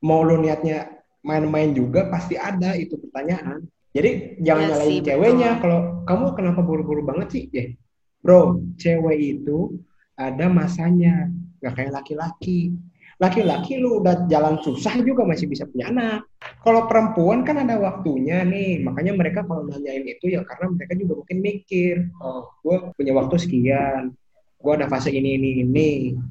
mau 0.00 0.24
lu 0.24 0.40
niatnya 0.40 0.88
main-main 1.20 1.76
juga 1.76 2.08
pasti 2.08 2.40
ada 2.40 2.72
itu 2.72 2.96
pertanyaan. 2.96 3.60
Jadi 3.92 4.40
jangan 4.40 4.64
Iya 4.64 4.72
nyalain 4.72 4.88
sih, 4.88 4.98
ceweknya 5.04 5.50
kalau 5.60 6.00
kamu 6.08 6.24
kenapa 6.32 6.60
buru-buru 6.64 7.04
banget 7.04 7.28
sih? 7.36 7.44
Ya, 7.52 7.76
bro, 8.24 8.64
cewek 8.80 9.20
itu 9.20 9.76
ada 10.16 10.48
masanya, 10.48 11.28
nggak 11.60 11.74
kayak 11.76 11.92
laki-laki. 11.92 12.72
Laki-laki 13.20 13.80
lu 13.80 14.00
udah 14.00 14.28
jalan 14.28 14.56
susah 14.60 14.96
juga 15.00 15.24
masih 15.24 15.48
bisa 15.48 15.68
punya 15.68 15.92
anak. 15.92 16.24
Kalau 16.64 16.88
perempuan 16.88 17.44
kan 17.44 17.60
ada 17.60 17.76
waktunya 17.80 18.44
nih, 18.48 18.80
makanya 18.80 19.12
mereka 19.12 19.44
kalau 19.44 19.64
nanyain 19.68 20.08
itu 20.08 20.32
ya 20.32 20.40
karena 20.44 20.72
mereka 20.72 20.92
juga 20.96 21.20
mungkin 21.20 21.38
mikir, 21.44 22.12
oh, 22.20 22.48
gue 22.64 22.76
punya 22.96 23.12
waktu 23.16 23.36
sekian, 23.40 24.12
gue 24.56 24.72
ada 24.72 24.86
fase 24.88 25.12
ini 25.12 25.36
ini 25.36 25.62
ini. 25.62 25.88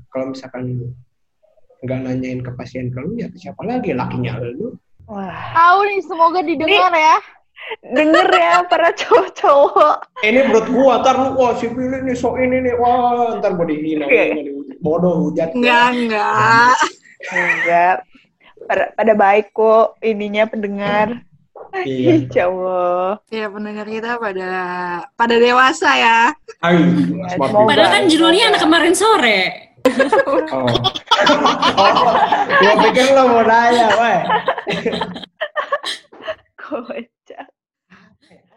Kalau 0.09 0.33
misalkan 0.33 0.93
nggak 1.85 1.99
nanyain 2.01 2.41
kepastian 2.41 2.89
ke 2.89 2.97
lu 2.97 3.13
ya 3.15 3.29
ke 3.29 3.38
siapa 3.38 3.61
lagi 3.61 3.93
lakinya 3.93 4.41
lu. 4.41 4.73
wah 5.05 5.29
Tahu 5.53 5.79
nih, 5.85 5.99
semoga 6.01 6.39
didengar 6.41 6.89
ya. 6.89 7.17
denger 7.93 8.27
ya 8.29 8.55
para 8.71 8.89
cowok-cowok. 8.93 9.95
Ini 10.25 10.39
menurut 10.49 10.67
gua, 10.73 10.93
ntar 11.01 11.15
lu 11.17 11.29
wah 11.38 11.53
si 11.57 11.69
Billy 11.69 12.01
nih 12.01 12.17
so 12.17 12.33
ini 12.38 12.61
nih, 12.65 12.73
wah 12.77 13.38
ntar 13.38 13.53
gua 13.53 13.65
dihina, 13.69 14.05
dihujat. 14.09 14.77
bodoh 14.81 15.29
hujat. 15.29 15.53
Enggak, 15.53 15.93
enggak. 15.93 16.77
Enggak. 17.31 17.95
Pada, 18.65 18.85
pada 18.97 19.13
baik 19.13 19.53
kok 19.53 19.97
ininya 20.01 20.49
pendengar. 20.49 21.21
Iya. 21.83 22.11
Insya 22.23 22.43
Allah. 22.47 23.19
Ya 23.27 23.45
pendengar 23.51 23.88
kita 23.89 24.15
pada 24.15 24.49
pada 25.19 25.35
dewasa 25.35 25.89
ya. 25.99 26.19
Ay, 26.63 26.79
Padahal 27.41 27.89
kan 27.91 28.03
judulnya 28.07 28.55
anak 28.55 28.61
kemarin 28.63 28.95
sore. 28.95 29.41
oh. 30.26 30.41
oh. 30.49 30.69
Gue 32.57 32.73
pikir 32.89 33.13
lo 33.13 33.23
mau 33.30 33.43
nanya, 33.43 33.88
weh. 33.99 34.21